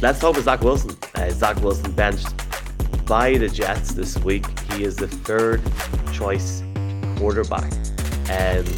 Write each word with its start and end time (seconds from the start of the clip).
let's 0.00 0.20
talk 0.20 0.32
about 0.32 0.44
Zach 0.44 0.60
Wilson. 0.62 0.96
Uh, 1.14 1.30
Zach 1.30 1.60
Wilson 1.62 1.92
benched 1.92 2.28
by 3.06 3.36
the 3.36 3.48
Jets 3.48 3.92
this 3.92 4.16
week. 4.18 4.46
He 4.72 4.84
is 4.84 4.96
the 4.96 5.08
third 5.08 5.60
choice 6.12 6.62
quarterback. 7.16 7.72
And 8.28 8.68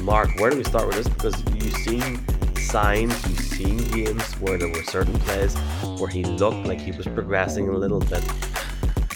Mark, 0.00 0.30
where 0.40 0.50
do 0.50 0.56
we 0.56 0.64
start 0.64 0.86
with 0.88 0.96
this? 0.96 1.08
Because 1.08 1.42
you've 1.54 1.76
seen 1.76 2.20
signs, 2.56 3.12
you've 3.28 3.38
seen 3.38 3.76
games 3.88 4.24
where 4.40 4.58
there 4.58 4.68
were 4.68 4.82
certain 4.84 5.18
plays 5.20 5.54
where 5.98 6.08
he 6.08 6.24
looked 6.24 6.66
like 6.66 6.80
he 6.80 6.92
was 6.92 7.06
progressing 7.06 7.68
a 7.68 7.72
little 7.72 8.00
bit, 8.00 8.24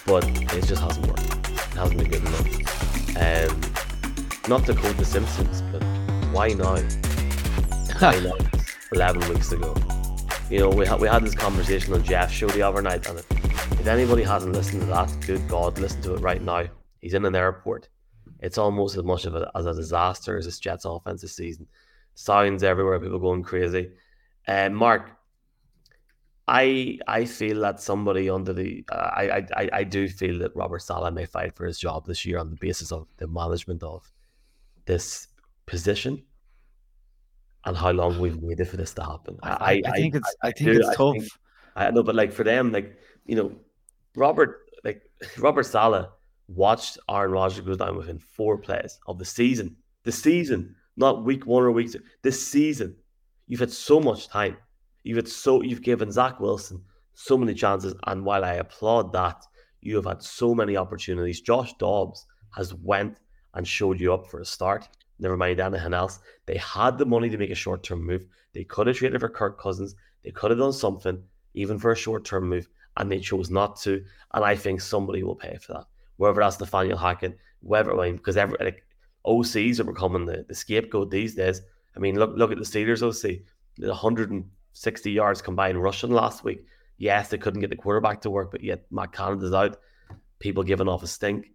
but 0.07 0.25
it 0.55 0.65
just 0.65 0.83
hasn't 0.83 1.07
worked. 1.07 1.49
It 1.49 1.75
hasn't 1.75 1.99
been 1.99 2.11
good 2.11 2.23
enough. 2.23 3.51
Um, 3.51 3.61
not 4.49 4.65
to 4.67 4.75
quote 4.75 4.97
The 4.97 5.05
Simpsons, 5.05 5.63
but 5.73 5.83
why 6.33 6.49
now? 6.49 6.77
why 7.99 8.21
not 8.21 8.41
11 8.93 9.29
weeks 9.29 9.53
ago? 9.53 9.75
You 10.51 10.61
know, 10.61 10.71
we, 10.71 10.87
ha- 10.87 10.97
we 10.97 11.09
had 11.09 11.23
this 11.23 11.35
conversation 11.35 11.93
on 11.93 12.03
Jeff's 12.03 12.33
show 12.33 12.47
the 12.47 12.63
other 12.63 12.81
night, 12.81 13.07
and 13.07 13.19
if 13.19 13.87
anybody 13.87 14.23
hasn't 14.23 14.55
listened 14.55 14.81
to 14.81 14.87
that, 14.87 15.15
good 15.27 15.47
God, 15.47 15.79
listen 15.79 16.01
to 16.03 16.15
it 16.15 16.21
right 16.21 16.41
now. 16.41 16.65
He's 17.03 17.13
in 17.13 17.27
an 17.27 17.37
airport. 17.37 17.91
It's 18.41 18.57
almost 18.57 18.97
as 18.97 19.05
much 19.05 19.27
of 19.27 19.35
a, 19.35 19.51
as 19.55 19.67
a 19.67 19.75
disaster 19.75 20.39
as 20.39 20.47
this 20.47 20.59
Jets 20.59 20.87
offense 20.87 21.21
this 21.21 21.37
season. 21.37 21.67
Signs 22.15 22.63
everywhere, 22.63 22.99
people 22.99 23.19
going 23.19 23.43
crazy. 23.43 23.91
Uh, 24.47 24.71
Mark, 24.71 25.11
I 26.47 26.99
I 27.07 27.27
feel 27.27 27.61
that 27.61 27.83
somebody 27.83 28.31
under 28.31 28.55
the 28.55 28.87
uh, 28.91 28.95
I, 28.95 29.47
I 29.55 29.69
I 29.71 29.85
do 29.85 30.09
feel 30.09 30.39
that 30.39 30.57
Robert 30.57 30.81
Saleh 30.81 31.13
may 31.13 31.27
fight 31.27 31.55
for 31.55 31.67
his 31.67 31.79
job 31.79 32.07
this 32.07 32.25
year 32.25 32.39
on 32.39 32.49
the 32.49 32.57
basis 32.57 32.91
of 32.91 33.07
the 33.19 33.29
management 33.29 33.83
of 33.83 34.11
this 34.87 35.29
position 35.67 36.23
and 37.65 37.77
how 37.77 37.91
long 37.91 38.19
we've 38.19 38.37
waited 38.37 38.69
for 38.69 38.77
this 38.77 38.95
to 38.95 39.03
happen. 39.03 39.39
I, 39.43 39.51
I, 39.51 39.83
I 39.87 39.91
think 39.93 40.15
it's 40.15 40.37
I, 40.43 40.53
think 40.53 40.71
it's 40.71 40.97
tough. 40.97 41.15
Think, 41.15 41.29
I 41.77 41.91
know, 41.91 42.03
but 42.03 42.15
like 42.15 42.33
for 42.33 42.45
them, 42.45 42.73
like 42.73 42.97
you 43.27 43.37
know, 43.37 43.53
Robert 44.17 44.71
like 44.85 45.03
Robert 45.39 45.65
Saleh 45.65 46.09
watched 46.49 46.99
Aaron 47.11 47.33
Rodgers 47.33 47.61
go 47.61 47.75
down 47.75 47.97
within 47.97 48.19
four 48.19 48.59
plays 48.59 48.99
of 49.07 49.19
the 49.19 49.25
season. 49.25 49.77
The 50.05 50.13
season, 50.13 50.75
not 50.97 51.25
week 51.25 51.47
one 51.47 51.63
or 51.63 51.73
week 51.73 51.93
two. 51.93 52.01
This 52.23 52.47
season, 52.47 52.97
you've 53.47 53.61
had 53.61 53.73
so 53.73 54.01
much 54.01 54.29
time. 54.29 54.57
You've 55.03 55.17
had 55.17 55.29
so 55.29 55.63
you've 55.63 55.83
given 55.83 56.11
Zach 56.11 56.41
Wilson 56.41 56.83
so 57.15 57.37
many 57.37 57.55
chances, 57.55 57.95
and 58.07 58.25
while 58.25 58.45
I 58.45 58.55
applaud 58.55 59.13
that, 59.13 59.43
you 59.81 59.97
have 59.97 60.07
had 60.07 60.23
so 60.23 60.55
many 60.55 60.77
opportunities. 60.77 61.41
Josh 61.41 61.75
Dobbs 61.79 62.27
has 62.55 62.75
went 62.75 63.19
and 63.55 63.67
showed 63.67 64.01
you 64.01 64.13
up 64.13 64.27
for 64.27 64.41
a 64.41 64.45
start. 64.45 64.89
Never 65.19 65.37
mind 65.37 65.61
anything 65.61 65.95
else. 65.95 66.21
They 66.47 66.57
had 66.59 66.99
the 66.99 67.07
money 67.07 67.29
to 67.29 67.39
make 67.39 67.51
a 67.51 67.55
short 67.55 67.83
term 67.83 68.05
move. 68.05 68.27
They 68.55 68.65
could 68.65 68.87
have 68.87 68.97
traded 68.97 69.21
for 69.21 69.29
Kirk 69.29 69.61
Cousins. 69.61 69.95
They 70.25 70.31
could 70.31 70.51
have 70.51 70.61
done 70.61 70.73
something, 70.73 71.23
even 71.55 71.79
for 71.79 71.93
a 71.93 71.97
short 71.97 72.25
term 72.25 72.49
move, 72.49 72.69
and 72.97 73.11
they 73.11 73.21
chose 73.21 73.51
not 73.51 73.77
to. 73.81 74.05
And 74.35 74.45
I 74.45 74.55
think 74.55 74.81
somebody 74.81 75.23
will 75.23 75.35
pay 75.35 75.57
for 75.57 75.75
that. 75.75 75.87
Whether 76.17 76.41
that's 76.41 76.61
Nathaniel 76.61 76.99
Hackett, 76.99 77.39
whether 77.61 77.99
I 77.99 78.07
mean, 78.07 78.17
because 78.17 78.37
every 78.37 78.57
like 78.61 78.85
OCs 79.27 79.81
are 79.81 79.85
becoming 79.85 80.25
the, 80.25 80.45
the 80.49 80.55
scapegoat 80.55 81.11
these 81.11 81.35
days. 81.35 81.63
I 81.97 81.99
mean, 82.01 82.19
look 82.19 82.33
look 82.37 82.53
at 82.53 82.59
the 82.59 82.65
Steelers 82.65 83.03
OC, 83.03 83.41
160 83.79 85.11
yards 85.11 85.43
combined 85.43 85.83
rushing 85.83 86.11
last 86.11 86.45
week. 86.45 86.65
Yes, 86.99 87.29
they 87.29 87.39
couldn't 87.39 87.61
get 87.61 87.71
the 87.71 87.77
quarterback 87.77 88.21
to 88.23 88.31
work, 88.31 88.51
but 88.51 88.63
yet 88.63 88.85
Matt 88.91 89.13
Canada's 89.13 89.53
out. 89.53 89.79
People 90.41 90.63
giving 90.63 90.89
off 90.89 91.03
a 91.03 91.07
stink. 91.07 91.51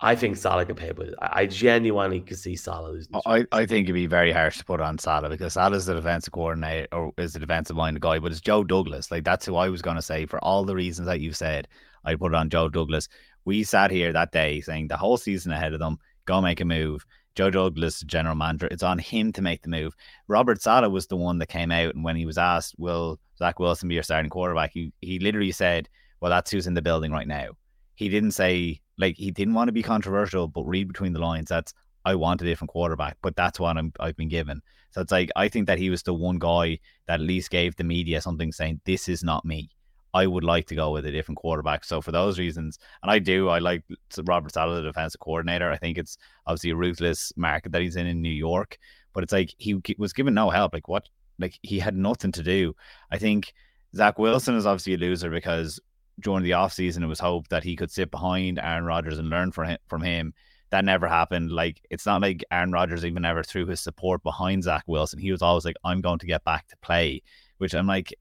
I 0.00 0.14
think 0.14 0.36
Saleh 0.36 0.66
can 0.66 0.76
pay, 0.76 0.92
but 0.92 1.14
I 1.20 1.46
genuinely 1.46 2.20
can 2.20 2.36
see 2.36 2.54
Saleh 2.54 2.92
losing. 2.92 3.10
Oh, 3.14 3.22
I, 3.26 3.44
I 3.50 3.66
think 3.66 3.86
it'd 3.86 3.94
be 3.94 4.06
very 4.06 4.30
harsh 4.30 4.58
to 4.58 4.64
put 4.64 4.80
on 4.80 4.96
Saleh 4.98 5.30
because 5.30 5.54
Saleh's 5.54 5.86
the 5.86 5.94
defensive 5.94 6.32
coordinator 6.32 6.86
or 6.92 7.12
is 7.18 7.32
the 7.32 7.40
defensive 7.40 7.74
minded 7.74 8.00
guy, 8.00 8.20
but 8.20 8.30
it's 8.30 8.40
Joe 8.40 8.62
Douglas. 8.62 9.10
Like 9.10 9.24
that's 9.24 9.44
who 9.44 9.56
I 9.56 9.68
was 9.68 9.82
going 9.82 9.96
to 9.96 10.02
say 10.02 10.24
for 10.26 10.42
all 10.44 10.64
the 10.64 10.76
reasons 10.76 11.06
that 11.06 11.20
you've 11.20 11.36
said. 11.36 11.66
I 12.04 12.14
put 12.14 12.32
it 12.32 12.36
on 12.36 12.48
Joe 12.48 12.68
Douglas. 12.68 13.08
We 13.44 13.64
sat 13.64 13.90
here 13.90 14.12
that 14.12 14.30
day 14.30 14.60
saying 14.60 14.86
the 14.86 14.96
whole 14.96 15.16
season 15.16 15.50
ahead 15.50 15.72
of 15.72 15.80
them, 15.80 15.98
go 16.26 16.40
make 16.40 16.60
a 16.60 16.64
move. 16.64 17.04
Joe 17.34 17.50
Douglas, 17.50 18.00
general 18.02 18.36
manager, 18.36 18.68
it's 18.70 18.82
on 18.84 18.98
him 18.98 19.32
to 19.32 19.42
make 19.42 19.62
the 19.62 19.68
move. 19.68 19.94
Robert 20.28 20.62
Saleh 20.62 20.90
was 20.90 21.06
the 21.08 21.16
one 21.16 21.38
that 21.38 21.46
came 21.48 21.70
out, 21.70 21.94
and 21.94 22.04
when 22.04 22.16
he 22.16 22.26
was 22.26 22.36
asked, 22.38 22.74
"Will 22.78 23.20
Zach 23.38 23.60
Wilson 23.60 23.88
be 23.88 23.94
your 23.94 24.02
starting 24.02 24.30
quarterback?" 24.30 24.72
he 24.72 24.92
he 25.00 25.18
literally 25.20 25.52
said, 25.52 25.88
"Well, 26.20 26.30
that's 26.30 26.50
who's 26.50 26.66
in 26.66 26.74
the 26.74 26.82
building 26.82 27.12
right 27.12 27.28
now." 27.28 27.50
He 27.98 28.08
didn't 28.08 28.30
say 28.30 28.80
like 28.96 29.16
he 29.16 29.32
didn't 29.32 29.54
want 29.54 29.66
to 29.66 29.72
be 29.72 29.82
controversial, 29.82 30.46
but 30.46 30.62
read 30.62 30.86
between 30.86 31.12
the 31.12 31.18
lines. 31.18 31.48
That's 31.48 31.74
I 32.04 32.14
want 32.14 32.40
a 32.40 32.44
different 32.44 32.70
quarterback, 32.70 33.16
but 33.22 33.34
that's 33.34 33.58
what 33.58 33.76
I'm, 33.76 33.92
I've 33.98 34.16
been 34.16 34.28
given. 34.28 34.62
So 34.92 35.00
it's 35.00 35.10
like 35.10 35.32
I 35.34 35.48
think 35.48 35.66
that 35.66 35.80
he 35.80 35.90
was 35.90 36.04
the 36.04 36.14
one 36.14 36.38
guy 36.38 36.78
that 37.08 37.14
at 37.14 37.26
least 37.26 37.50
gave 37.50 37.74
the 37.74 37.82
media 37.82 38.20
something 38.20 38.52
saying 38.52 38.82
this 38.84 39.08
is 39.08 39.24
not 39.24 39.44
me. 39.44 39.70
I 40.14 40.28
would 40.28 40.44
like 40.44 40.68
to 40.68 40.76
go 40.76 40.92
with 40.92 41.06
a 41.06 41.10
different 41.10 41.38
quarterback. 41.38 41.84
So 41.84 42.00
for 42.00 42.12
those 42.12 42.38
reasons, 42.38 42.78
and 43.02 43.10
I 43.10 43.18
do, 43.18 43.48
I 43.48 43.58
like 43.58 43.82
Robert 44.24 44.52
Saleh, 44.52 44.76
the 44.76 44.82
defensive 44.82 45.20
coordinator. 45.20 45.72
I 45.72 45.76
think 45.76 45.98
it's 45.98 46.18
obviously 46.46 46.70
a 46.70 46.76
ruthless 46.76 47.32
market 47.36 47.72
that 47.72 47.82
he's 47.82 47.96
in 47.96 48.06
in 48.06 48.22
New 48.22 48.30
York, 48.30 48.78
but 49.12 49.24
it's 49.24 49.32
like 49.32 49.52
he 49.58 49.82
was 49.98 50.12
given 50.12 50.34
no 50.34 50.50
help. 50.50 50.72
Like 50.72 50.86
what? 50.86 51.08
Like 51.40 51.58
he 51.62 51.80
had 51.80 51.96
nothing 51.96 52.30
to 52.30 52.44
do. 52.44 52.76
I 53.10 53.18
think 53.18 53.52
Zach 53.96 54.20
Wilson 54.20 54.54
is 54.54 54.66
obviously 54.66 54.94
a 54.94 54.98
loser 54.98 55.30
because 55.30 55.80
during 56.20 56.44
the 56.44 56.52
offseason, 56.52 57.02
it 57.02 57.06
was 57.06 57.20
hoped 57.20 57.50
that 57.50 57.64
he 57.64 57.76
could 57.76 57.90
sit 57.90 58.10
behind 58.10 58.58
Aaron 58.58 58.84
Rodgers 58.84 59.18
and 59.18 59.28
learn 59.30 59.52
from 59.52 59.68
him, 59.68 59.78
from 59.88 60.02
him. 60.02 60.34
That 60.70 60.84
never 60.84 61.08
happened. 61.08 61.50
Like 61.50 61.80
it's 61.90 62.04
not 62.04 62.20
like 62.20 62.44
Aaron 62.50 62.72
Rodgers 62.72 63.04
even 63.04 63.24
ever 63.24 63.42
threw 63.42 63.66
his 63.66 63.80
support 63.80 64.22
behind 64.22 64.64
Zach 64.64 64.84
Wilson. 64.86 65.18
He 65.18 65.32
was 65.32 65.42
always 65.42 65.64
like, 65.64 65.76
"I'm 65.84 66.00
going 66.00 66.18
to 66.18 66.26
get 66.26 66.44
back 66.44 66.68
to 66.68 66.76
play," 66.82 67.22
which 67.56 67.74
I'm 67.74 67.86
like, 67.86 68.14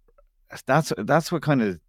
that's 0.66 0.94
that's 0.98 1.32
what 1.32 1.42
kind 1.42 1.62
of 1.62 1.80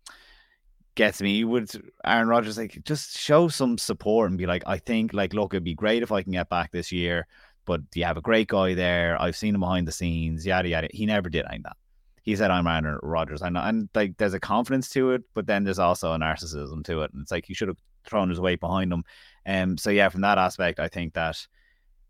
gets 0.96 1.22
me. 1.22 1.44
Would 1.44 1.70
Aaron 2.04 2.28
Rodgers 2.28 2.58
like 2.58 2.82
just 2.84 3.16
show 3.16 3.48
some 3.48 3.78
support 3.78 4.30
and 4.30 4.38
be 4.38 4.46
like, 4.46 4.64
"I 4.66 4.78
think 4.78 5.14
like, 5.14 5.32
look, 5.32 5.54
it'd 5.54 5.64
be 5.64 5.75
great 5.75 6.02
if 6.02 6.10
I 6.10 6.22
can 6.22 6.32
get 6.32 6.48
back 6.48 6.72
this 6.72 6.90
year." 6.90 7.26
But 7.64 7.82
you 7.94 8.04
have 8.04 8.16
a 8.16 8.22
great 8.22 8.48
guy 8.48 8.75
there. 8.75 9.20
I've 9.20 9.36
seen 9.36 9.54
him 9.54 9.60
behind 9.60 9.86
the 9.86 9.92
scenes, 9.92 10.44
yada 10.46 10.69
yada. 10.69 10.88
He 10.90 11.06
never 11.06 11.28
did 11.28 11.44
of 11.44 11.62
that 11.62 11.76
he 12.23 12.37
said 12.37 12.51
I'm 12.51 12.67
Aaron 12.67 12.99
Rodgers. 13.03 13.43
I 13.43 13.49
know, 13.49 13.61
and 13.61 13.89
like 13.95 14.17
there's 14.17 14.34
a 14.34 14.41
confidence 14.41 14.89
to 14.91 15.12
it, 15.12 15.23
but 15.34 15.47
then 15.47 15.65
there's 15.65 15.79
also 15.79 16.12
a 16.12 16.19
narcissism 16.19 16.84
to 16.84 17.03
it, 17.03 17.12
and 17.12 17.23
it's 17.23 17.33
like 17.33 17.47
he 17.47 17.55
should 17.55 17.69
have 17.69 17.79
thrown 18.06 18.29
his 18.29 18.41
weight 18.41 18.61
behind 18.61 18.93
him. 18.93 19.05
Um, 19.47 19.79
so 19.79 19.91
yeah, 19.91 20.09
from 20.09 20.23
that 20.23 20.39
aspect, 20.39 20.81
I 20.81 20.89
think 20.89 21.15
that 21.15 21.47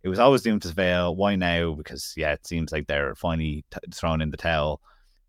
it 0.02 0.08
was 0.08 0.18
always 0.18 0.42
doomed 0.42 0.62
to 0.62 0.72
fail. 0.72 1.14
Why 1.14 1.36
now? 1.36 1.74
Because 1.74 2.14
yeah, 2.16 2.32
it 2.32 2.46
seems 2.46 2.72
like 2.72 2.86
they're 2.86 3.14
finally 3.14 3.64
t- 3.70 3.80
thrown 3.92 4.20
in 4.20 4.30
the 4.30 4.36
towel. 4.36 4.80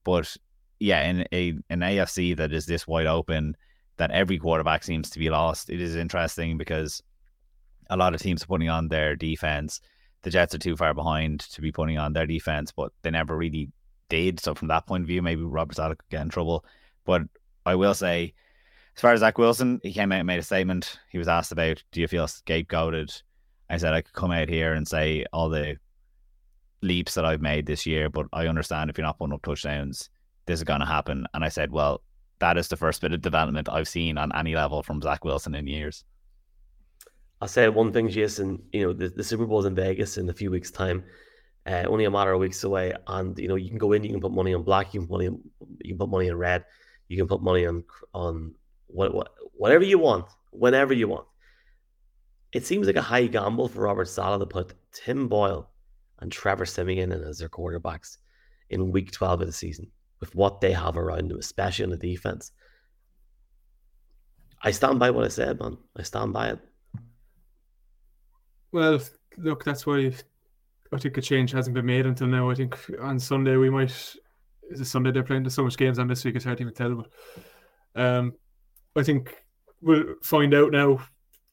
But 0.04 0.36
yeah, 0.80 1.04
in 1.04 1.26
a 1.34 1.50
an 1.70 1.80
AFC 1.80 2.38
that 2.38 2.54
is 2.54 2.66
this 2.66 2.88
wide 2.88 3.08
open, 3.08 3.56
that 3.98 4.12
every 4.12 4.38
quarterback 4.38 4.84
seems 4.84 5.10
to 5.12 5.20
be 5.20 5.30
lost. 5.30 5.70
It 5.70 5.82
is 5.82 5.96
interesting 5.96 6.58
because 6.58 7.04
a 7.90 7.98
lot 7.98 8.14
of 8.14 8.22
teams 8.22 8.44
are 8.44 8.48
putting 8.48 8.70
on 8.70 8.88
their 8.88 9.16
defense. 9.16 9.82
The 10.22 10.30
Jets 10.30 10.54
are 10.54 10.60
too 10.60 10.76
far 10.76 10.94
behind 10.94 11.42
to 11.42 11.62
be 11.62 11.72
putting 11.72 11.98
on 11.98 12.14
their 12.14 12.28
defense, 12.28 12.72
but 12.72 12.92
they 13.02 13.12
never 13.12 13.36
really 13.36 13.72
did. 14.10 14.40
So 14.40 14.54
from 14.54 14.68
that 14.70 14.86
point 14.86 15.04
of 15.04 15.08
view, 15.08 15.22
maybe 15.22 15.44
Robert 15.44 15.76
Saleh 15.76 15.98
could 15.98 16.10
get 16.10 16.22
in 16.22 16.30
trouble. 16.30 16.66
But 17.06 17.24
I 17.66 17.76
will 17.76 17.94
say, 17.94 18.34
as 18.96 19.02
far 19.02 19.14
as 19.14 19.22
Zach 19.22 19.38
Wilson, 19.38 19.80
he 19.84 19.94
came 19.94 20.12
out 20.12 20.20
and 20.20 20.28
made 20.28 20.40
a 20.40 20.44
statement. 20.44 21.00
He 21.10 21.18
was 21.18 21.28
asked 21.28 21.52
about, 21.52 21.84
do 21.92 22.02
you 22.02 22.08
feel 22.08 22.26
scapegoated? 22.26 23.22
I 23.70 23.78
said 23.78 23.94
I 23.94 24.02
could 24.02 24.14
come 24.14 24.32
out 24.32 24.50
here 24.50 24.74
and 24.74 24.88
say 24.88 25.26
all 25.32 25.50
the 25.50 25.78
leaps 26.82 27.14
that 27.14 27.26
I've 27.26 27.42
made 27.42 27.66
this 27.66 27.86
year, 27.86 28.10
but 28.10 28.28
I 28.34 28.48
understand 28.48 28.90
if 28.90 28.98
you're 28.98 29.06
not 29.06 29.20
putting 29.20 29.34
up 29.34 29.44
touchdowns, 29.44 30.10
this 30.46 30.60
is 30.60 30.64
going 30.64 30.80
to 30.80 30.86
happen. 30.86 31.26
And 31.34 31.44
I 31.44 31.50
said, 31.50 31.72
well, 31.72 32.02
that 32.40 32.58
is 32.58 32.68
the 32.68 32.78
first 32.78 33.02
bit 33.02 33.14
of 33.14 33.22
development 33.22 33.70
I've 33.70 33.88
seen 33.88 34.18
on 34.18 34.36
any 34.36 34.56
level 34.56 34.82
from 34.82 35.02
Zach 35.02 35.24
Wilson 35.24 35.56
in 35.56 35.68
years. 35.68 36.04
I'll 37.42 37.48
say 37.48 37.70
one 37.70 37.94
thing, 37.94 38.10
Jason. 38.10 38.62
You 38.74 38.88
know, 38.88 38.94
the, 38.94 39.10
the 39.10 39.24
Super 39.24 39.46
Bowl's 39.46 39.66
in 39.66 39.76
Vegas 39.76 40.18
in 40.18 40.30
a 40.30 40.34
few 40.34 40.52
weeks' 40.52 40.72
time 40.72 41.04
uh, 41.66 41.86
only 41.88 42.06
a 42.06 42.12
matter 42.12 42.34
of 42.34 42.40
weeks 42.40 42.64
away. 42.64 42.94
And 43.08 43.38
you 43.38 43.48
know, 43.48 43.56
you 43.56 43.70
can 43.70 43.78
go 43.78 43.94
in, 43.94 44.04
you 44.04 44.12
can 44.12 44.22
put 44.22 44.32
money 44.32 44.54
on 44.54 44.64
black, 44.64 44.94
you 44.94 45.02
can 45.02 45.08
put 45.08 45.18
money, 45.18 45.28
on, 45.28 45.40
you 45.84 45.90
can 45.92 45.98
put 45.98 46.10
money 46.10 46.30
on 46.30 46.38
red, 46.38 46.66
you 47.08 47.18
can 47.18 47.28
put 47.28 47.42
money 47.42 47.66
on 47.66 47.84
on 48.14 48.56
what, 48.88 49.14
what 49.14 49.34
whatever 49.54 49.84
you 49.84 50.00
want, 50.00 50.26
whenever 50.52 50.94
you 50.94 51.08
want. 51.08 51.26
It 52.52 52.66
seems 52.66 52.88
like 52.88 52.96
a 52.96 53.02
high 53.02 53.28
gamble 53.28 53.68
for 53.68 53.82
Robert 53.82 54.08
Saleh 54.08 54.40
to 54.40 54.46
put 54.46 54.74
Tim 54.92 55.28
Boyle 55.28 55.70
and 56.20 56.32
Trevor 56.32 56.66
Siemian 56.66 57.12
in 57.12 57.24
as 57.24 57.38
their 57.38 57.50
quarterbacks 57.50 58.18
in 58.70 58.92
week 58.92 59.12
12 59.12 59.42
of 59.42 59.48
the 59.48 59.54
season 59.54 59.92
with 60.20 60.34
what 60.36 60.60
they 60.60 60.72
have 60.72 60.98
around 60.98 61.30
them, 61.30 61.40
especially 61.40 61.86
on 61.86 61.92
the 61.92 61.98
defense. 61.98 62.52
I 64.62 64.72
stand 64.72 65.00
by 65.00 65.12
what 65.12 65.26
I 65.26 65.30
said, 65.30 65.60
man. 65.60 65.78
I 65.96 66.04
stand 66.04 66.34
by 66.34 66.50
it. 66.50 66.60
Well, 68.72 69.00
look, 69.38 69.64
that's 69.64 69.86
why 69.86 70.12
I 70.92 70.98
think 70.98 71.18
a 71.18 71.22
change 71.22 71.52
hasn't 71.52 71.76
been 71.76 71.86
made 71.86 72.06
until 72.06 72.28
now. 72.28 72.50
I 72.50 72.56
think 72.56 72.78
on 73.02 73.20
Sunday 73.20 73.56
we 73.56 73.70
might. 73.70 73.92
Is 74.72 74.82
it 74.82 74.86
Sunday 74.86 75.12
they're 75.12 75.24
playing? 75.24 75.44
There's 75.44 75.56
so 75.56 75.64
much 75.64 75.78
games 75.78 76.00
on 76.00 76.08
this 76.08 76.24
week. 76.24 76.36
It's 76.36 76.46
hard 76.46 76.58
to 76.58 76.64
even 76.64 76.74
tell. 76.74 76.96
But 76.96 78.02
um, 78.02 78.34
I 78.96 79.04
think 79.04 79.36
we'll 79.82 80.16
find 80.24 80.54
out 80.54 80.72
now 80.72 81.00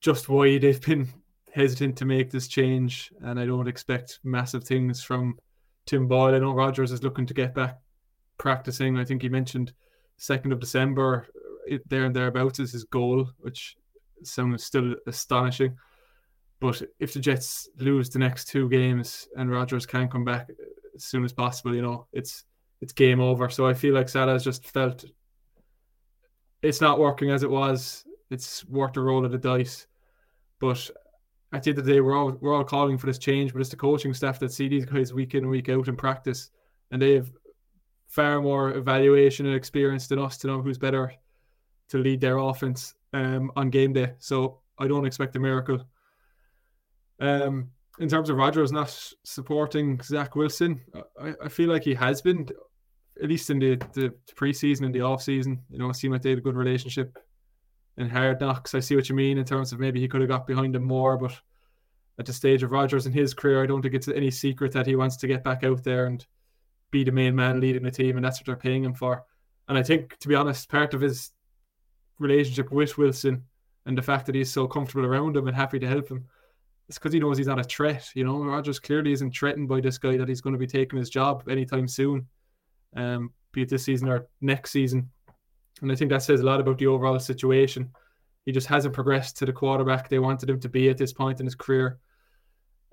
just 0.01 0.29
why 0.29 0.59
they've 0.59 0.81
been 0.81 1.09
hesitant 1.53 1.97
to 1.99 2.05
make 2.05 2.31
this 2.31 2.49
change, 2.49 3.11
and 3.23 3.41
I 3.41 3.47
don't 3.47 3.69
expect 3.69 4.21
massive 4.23 4.65
things 4.65 5.03
from 5.03 5.39
Tim 5.87 6.07
Boyle. 6.07 6.35
I 6.35 6.39
know 6.39 6.53
Rodgers 6.53 6.93
is 6.93 7.03
looking 7.03 7.27
to 7.27 7.35
get 7.35 7.55
back 7.55 7.79
practicing. 8.39 8.99
I 8.99 9.05
think 9.05 9.23
he 9.23 9.29
mentioned 9.29 9.73
second 10.19 10.53
of 10.53 10.61
December, 10.61 11.27
it, 11.67 11.89
there 11.89 12.05
and 12.05 12.15
thereabouts 12.15 12.59
is 12.61 12.73
his 12.73 12.85
goal, 12.85 13.29
which 13.39 13.77
sounds 14.23 14.65
still 14.65 14.95
astonishing. 15.07 15.77
But 16.61 16.83
if 16.99 17.13
the 17.13 17.21
Jets 17.21 17.69
lose 17.79 18.09
the 18.09 18.19
next 18.19 18.49
two 18.49 18.69
games 18.69 19.29
and 19.37 19.51
Rodgers 19.51 19.85
can't 19.85 20.11
come 20.11 20.25
back 20.25 20.49
as 20.95 21.05
soon 21.05 21.25
as 21.25 21.33
possible, 21.33 21.75
you 21.75 21.83
know, 21.83 22.07
it's 22.13 22.45
it's 22.81 22.93
game 22.93 23.21
over. 23.21 23.49
So 23.49 23.67
I 23.67 23.75
feel 23.75 23.95
like 23.95 24.09
Saleh 24.09 24.33
has 24.33 24.45
just 24.45 24.67
felt 24.67 25.05
it's 26.63 26.81
not 26.81 26.99
working 26.99 27.31
as 27.31 27.43
it 27.43 27.51
was. 27.51 28.05
It's 28.31 28.65
worth 28.67 28.97
a 28.97 29.01
roll 29.01 29.25
of 29.25 29.33
the 29.33 29.39
dice. 29.39 29.87
But 30.59 30.91
at 31.53 31.63
the 31.63 31.71
end 31.71 31.79
of 31.79 31.85
the 31.85 31.93
day, 31.93 32.01
we're 32.01 32.17
all 32.17 32.33
we're 32.41 32.55
all 32.55 32.65
calling 32.65 32.99
for 32.99 33.07
this 33.07 33.19
change, 33.19 33.53
but 33.53 33.61
it's 33.61 33.71
the 33.71 33.77
coaching 33.77 34.15
staff 34.15 34.39
that 34.41 34.53
see 34.53 34.69
these 34.69 34.87
guys 34.87 35.13
week 35.13 35.35
in 35.35 35.45
and 35.45 35.51
week 35.51 35.69
out 35.69 35.89
in 35.89 35.97
practice, 35.97 36.51
and 36.91 37.01
they 37.01 37.15
have 37.15 37.31
far 38.07 38.41
more 38.41 38.71
evaluation 38.73 39.47
and 39.47 39.55
experience 39.55 40.07
than 40.07 40.19
us 40.19 40.39
to 40.39 40.47
know 40.47 40.63
who's 40.63 40.79
better 40.79 41.13
to 41.89 41.99
lead 41.99 42.21
their 42.21 42.39
offense 42.39 42.95
um, 43.13 43.51
on 43.57 43.71
game 43.71 43.93
day. 43.93 44.13
So 44.19 44.61
I 44.79 44.89
don't 44.89 45.07
expect 45.07 45.37
a 45.37 45.41
miracle. 45.41 45.85
Um, 47.21 47.71
in 47.99 48.09
terms 48.09 48.29
of 48.29 48.37
Rodgers 48.37 48.73
not 48.73 48.91
supporting 49.25 50.01
Zach 50.03 50.37
Wilson, 50.37 50.81
I, 51.21 51.35
I 51.45 51.49
feel 51.49 51.71
like 51.71 51.85
he 51.85 51.95
has 51.95 52.21
been, 52.21 52.49
at 53.23 53.29
least 53.29 53.51
in 53.51 53.59
the, 53.59 53.77
the 53.95 54.15
preseason 54.35 54.85
and 54.85 54.95
the 54.95 55.01
off 55.01 55.23
season. 55.23 55.63
You 55.71 55.79
know, 55.79 55.89
it 55.91 55.97
seemed 55.97 56.13
like 56.13 56.23
they 56.23 56.31
had 56.31 56.39
a 56.39 56.43
good 56.43 56.57
relationship 56.57 57.19
in 57.97 58.11
hard 58.11 58.41
knocks. 58.41 58.75
I 58.75 58.81
see 58.81 58.97
what 58.97 59.09
you 59.09 59.15
mean 59.15 59.39
in 59.39 59.45
terms 59.45 59.73
of 59.73 59.81
maybe 59.81 60.01
he 60.01 60.09
could 60.09 60.21
have 60.21 60.29
got 60.29 60.47
behind 60.47 60.77
him 60.77 60.85
more, 60.85 61.17
but 61.17 61.41
at 62.19 62.27
the 62.27 62.33
stage 62.33 62.63
of 62.63 62.71
Rodgers 62.71 63.07
in 63.07 63.13
his 63.13 63.35
career, 63.35 63.63
I 63.63 63.67
don't 63.67 63.83
think 63.83 63.95
it's 63.95 64.09
any 64.09 64.31
secret 64.31 64.73
that 64.73 64.87
he 64.87 64.97
wants 64.97 65.17
to 65.19 65.27
get 65.27 65.45
back 65.45 65.65
out 65.65 65.83
there 65.83 66.07
and 66.07 66.25
be 66.91 67.05
the 67.05 67.13
main 67.13 67.35
man 67.35 67.61
leading 67.61 67.83
the 67.83 67.91
team, 67.91 68.17
and 68.17 68.25
that's 68.25 68.39
what 68.39 68.47
they're 68.47 68.57
paying 68.57 68.85
him 68.85 68.95
for. 68.95 69.25
And 69.69 69.77
I 69.77 69.83
think, 69.83 70.19
to 70.19 70.29
be 70.29 70.35
honest, 70.35 70.69
part 70.69 70.95
of 70.95 71.01
his 71.01 71.33
relationship 72.19 72.71
with 72.71 72.97
Wilson 72.97 73.45
and 73.85 73.99
the 73.99 74.03
fact 74.03 74.27
that 74.27 74.35
he's 74.35 74.53
so 74.53 74.67
comfortable 74.67 75.07
around 75.07 75.37
him 75.37 75.47
and 75.47 75.57
happy 75.57 75.79
to 75.79 75.89
help 75.89 76.09
him, 76.09 76.27
it's 76.89 76.99
because 76.99 77.13
he 77.13 77.19
knows 77.19 77.37
he's 77.37 77.47
not 77.47 77.59
a 77.59 77.65
threat. 77.65 78.11
You 78.15 78.25
know, 78.25 78.39
Rodgers 78.39 78.79
clearly 78.79 79.13
isn't 79.13 79.35
threatened 79.35 79.69
by 79.69 79.81
this 79.81 79.99
guy 79.99 80.17
that 80.17 80.29
he's 80.29 80.41
going 80.41 80.53
to 80.53 80.59
be 80.59 80.67
taking 80.67 80.99
his 80.99 81.11
job 81.11 81.49
anytime 81.49 81.89
soon, 81.89 82.27
um, 82.95 83.33
be 83.53 83.63
it 83.63 83.69
this 83.69 83.85
season 83.85 84.09
or 84.09 84.29
next 84.41 84.71
season. 84.71 85.11
And 85.83 85.91
I 85.91 85.95
think 85.97 86.11
that 86.11 86.23
says 86.23 86.41
a 86.41 86.45
lot 86.45 86.61
about 86.61 86.79
the 86.79 86.87
overall 86.87 87.19
situation. 87.19 87.91
He 88.45 88.53
just 88.53 88.69
hasn't 88.69 88.95
progressed 88.95 89.37
to 89.39 89.47
the 89.47 89.53
quarterback 89.53 90.09
they 90.09 90.21
wanted 90.21 90.49
him 90.49 90.61
to 90.61 90.69
be 90.69 90.89
at 90.89 90.97
this 90.97 91.13
point 91.13 91.41
in 91.41 91.47
his 91.47 91.57
career. 91.57 91.99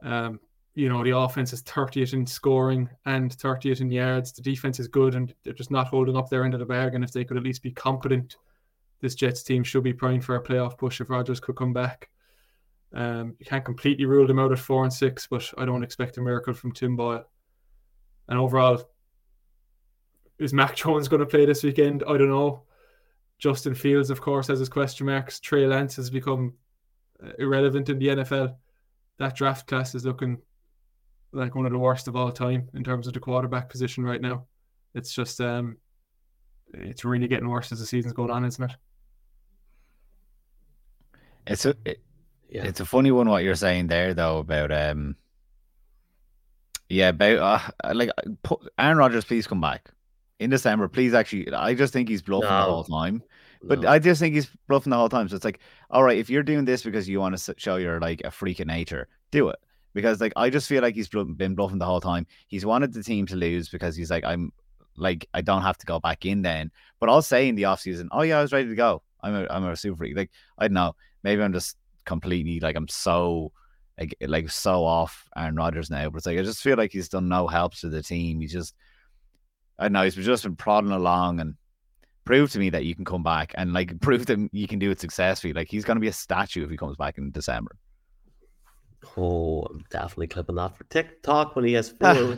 Um, 0.02 0.40
you 0.76 0.90
know, 0.90 1.04
the 1.04 1.16
offense 1.16 1.54
is 1.54 1.62
30th 1.62 2.14
in 2.14 2.26
scoring 2.26 2.90
and 3.06 3.32
30th 3.32 3.80
in 3.80 3.92
yards. 3.92 4.32
The 4.32 4.42
defense 4.42 4.80
is 4.80 4.88
good 4.88 5.14
and 5.14 5.34
they're 5.44 5.54
just 5.54 5.70
not 5.70 5.88
holding 5.88 6.18
up 6.18 6.30
their 6.30 6.44
end 6.44 6.56
of 6.56 6.60
the 6.60 6.66
bargain. 6.66 7.04
If 7.04 7.12
they 7.12 7.24
could 7.24 7.38
at 7.38 7.44
least 7.44 7.62
be 7.62 7.72
competent, 7.72 8.38
this 9.00 9.14
Jets 9.14 9.44
team 9.44 9.64
should 9.64 9.84
be 9.84 9.94
primed 9.94 10.26
for 10.26 10.36
a 10.36 10.44
playoff 10.44 10.78
push 10.78 11.00
if 11.00 11.12
Rodgers 11.12 11.40
could 11.40 11.56
come 11.56 11.74
back. 11.74 12.10
Um, 12.94 13.36
you 13.40 13.46
can't 13.46 13.66
completely 13.66 14.06
rule 14.06 14.28
them 14.28 14.40
out 14.40 14.52
at 14.52 14.60
four 14.60 14.84
and 14.84 14.94
six, 14.94 15.28
but 15.28 15.52
I 15.58 15.66
don't 15.66 15.84
expect 15.84 16.18
a 16.18 16.22
miracle 16.22 16.54
from 16.54 16.72
Tim 16.72 16.96
Boyle. 16.96 17.26
And 18.28 18.38
overall, 18.38 18.84
is 20.40 20.54
Mac 20.54 20.76
Jones 20.78 21.08
going 21.08 21.20
to 21.20 21.26
play 21.26 21.46
this 21.46 21.64
weekend? 21.64 22.04
I 22.08 22.18
don't 22.18 22.30
know. 22.30 22.64
Justin 23.40 23.74
Fields, 23.74 24.10
of 24.10 24.22
course, 24.22 24.48
has 24.48 24.60
his 24.60 24.70
question 24.70 25.08
marks. 25.08 25.40
Trey 25.40 25.66
Lance 25.68 25.96
has 25.96 26.10
become 26.10 26.54
uh, 27.24 27.32
irrelevant 27.40 27.90
in 27.90 28.00
the 28.00 28.08
NFL. 28.08 28.56
That 29.18 29.36
draft 29.36 29.68
class 29.68 29.96
is 29.96 30.06
looking 30.06 30.42
like 31.32 31.56
one 31.56 31.66
of 31.66 31.72
the 31.72 31.80
worst 31.80 32.08
of 32.08 32.16
all 32.16 32.32
time 32.32 32.70
in 32.74 32.84
terms 32.84 33.08
of 33.08 33.14
the 33.14 33.20
quarterback 33.20 33.70
position 33.70 34.04
right 34.04 34.22
now. 34.22 34.46
It's 34.94 35.14
just 35.14 35.42
um, 35.42 35.78
it's 36.74 37.04
really 37.04 37.28
getting 37.28 37.50
worse 37.50 37.72
as 37.72 37.80
the 37.80 37.86
season's 37.86 38.14
going 38.14 38.32
on, 38.32 38.46
isn't 38.46 38.64
it? 38.64 38.76
It's 41.48 41.66
a 41.66 41.76
it, 41.86 42.00
yeah. 42.54 42.64
it's 42.64 42.80
a 42.80 42.86
funny 42.86 43.12
one 43.12 43.28
what 43.30 43.44
you're 43.44 43.56
saying 43.56 43.88
there 43.88 44.14
though 44.14 44.38
about 44.38 44.72
um 44.72 45.16
yeah 46.90 47.10
about 47.10 47.72
uh, 47.84 47.94
like 47.94 48.10
Aaron 48.78 48.98
Rodgers, 48.98 49.26
please 49.26 49.48
come 49.48 49.62
back 49.62 49.90
in 50.40 50.50
December. 50.50 50.88
Please, 50.88 51.14
actually, 51.14 51.52
I 51.54 51.74
just 51.74 51.94
think 51.94 52.10
he's 52.10 52.22
bluffing 52.22 52.50
no. 52.50 52.66
the 52.66 52.72
whole 52.72 52.84
time. 52.84 53.24
But 53.66 53.82
no. 53.82 53.90
I 53.90 53.98
just 53.98 54.20
think 54.20 54.36
he's 54.36 54.50
bluffing 54.68 54.92
the 54.92 54.98
whole 54.98 55.10
time. 55.10 55.30
So 55.30 55.38
it's 55.38 55.46
like, 55.46 55.60
all 55.90 56.04
right, 56.04 56.18
if 56.18 56.30
you're 56.30 56.44
doing 56.44 56.66
this 56.66 56.84
because 56.84 57.08
you 57.08 57.20
want 57.20 57.38
to 57.38 57.56
show 57.58 57.78
you're 57.78 58.00
like 58.00 58.22
a 58.26 58.32
freak 58.32 58.60
of 58.60 58.68
nature, 58.68 59.08
do 59.32 59.48
it 59.50 59.58
because 59.94 60.20
like 60.20 60.34
I 60.36 60.50
just 60.50 60.68
feel 60.68 60.82
like 60.82 60.96
he's 60.96 61.08
been 61.08 61.56
bluffing 61.56 61.80
the 61.80 61.86
whole 61.86 62.02
time. 62.02 62.28
He's 62.48 62.66
wanted 62.66 62.94
the 62.94 63.04
team 63.04 63.26
to 63.28 63.36
lose 63.36 63.70
because 63.70 63.96
he's 63.96 64.12
like 64.12 64.24
I'm 64.24 64.52
like 64.98 65.28
I 65.34 65.42
don't 65.42 65.62
have 65.62 65.78
to 65.80 65.86
go 65.86 66.00
back 66.00 66.26
in 66.26 66.42
then. 66.42 66.72
But 67.00 67.10
I'll 67.10 67.22
say 67.22 67.48
in 67.48 67.56
the 67.56 67.66
off 67.66 67.82
season, 67.82 68.10
oh 68.12 68.22
yeah, 68.22 68.40
I 68.40 68.42
was 68.42 68.54
ready 68.54 68.70
to 68.70 68.76
go. 68.76 69.02
I'm 69.22 69.36
a 69.36 69.48
I'm 69.50 69.66
a 69.66 69.76
super 69.76 69.98
freak. 69.98 70.18
Like 70.18 70.32
I 70.58 70.68
don't 70.68 70.74
know, 70.74 70.96
maybe 71.24 71.42
I'm 71.42 71.54
just 71.54 71.78
completely 72.06 72.60
like 72.60 72.76
I'm 72.76 72.88
so 72.88 73.52
like 74.00 74.16
eh, 74.22 74.26
like 74.28 74.50
so 74.50 74.84
off 74.84 75.28
Aaron 75.36 75.56
Rodgers 75.56 75.90
now. 75.90 76.10
But 76.10 76.18
it's 76.18 76.26
like 76.26 76.40
I 76.40 76.44
just 76.44 76.62
feel 76.62 76.78
like 76.78 76.92
he's 76.92 77.10
done 77.10 77.28
no 77.28 77.48
help 77.48 77.76
to 77.76 77.90
the 77.90 78.02
team. 78.02 78.42
He's 78.42 78.54
just 78.54 78.76
I 79.78 79.84
don't 79.86 79.94
know 79.94 80.04
he's 80.04 80.16
just 80.16 80.44
been 80.44 80.56
prodding 80.56 80.92
along 80.92 81.40
and 81.40 81.56
prove 82.26 82.52
to 82.52 82.60
me 82.60 82.70
that 82.70 82.86
you 82.86 82.96
can 82.96 83.06
come 83.06 83.24
back 83.24 83.54
and 83.56 83.74
like 83.74 84.00
prove 84.02 84.26
that 84.28 84.50
you 84.52 84.68
can 84.68 84.80
do 84.80 84.92
it 84.92 85.00
successfully. 85.00 85.54
Like 85.54 85.70
he's 85.70 85.86
gonna 85.86 86.00
be 86.00 86.08
a 86.08 86.14
statue 86.14 86.64
if 86.64 86.70
he 86.70 86.78
comes 86.78 86.96
back 86.98 87.18
in 87.18 87.32
December. 87.32 87.76
Oh, 89.18 89.64
I'm 89.64 89.84
definitely 89.90 90.28
clipping 90.28 90.56
that 90.56 90.78
for 90.78 90.86
TikTok 90.86 91.56
when 91.56 91.66
he 91.66 91.74
has 91.74 91.90
four. 92.00 92.38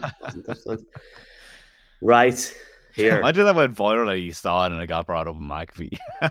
right 2.01 2.55
here. 2.95 3.21
I 3.23 3.31
did 3.31 3.43
that 3.43 3.55
went 3.55 3.75
viral. 3.75 4.19
You 4.19 4.33
saw 4.33 4.65
it 4.65 4.71
and 4.71 4.81
it 4.81 4.87
got 4.87 5.05
brought 5.05 5.27
up 5.27 5.35
in 5.35 5.41
McAfee. 5.41 5.97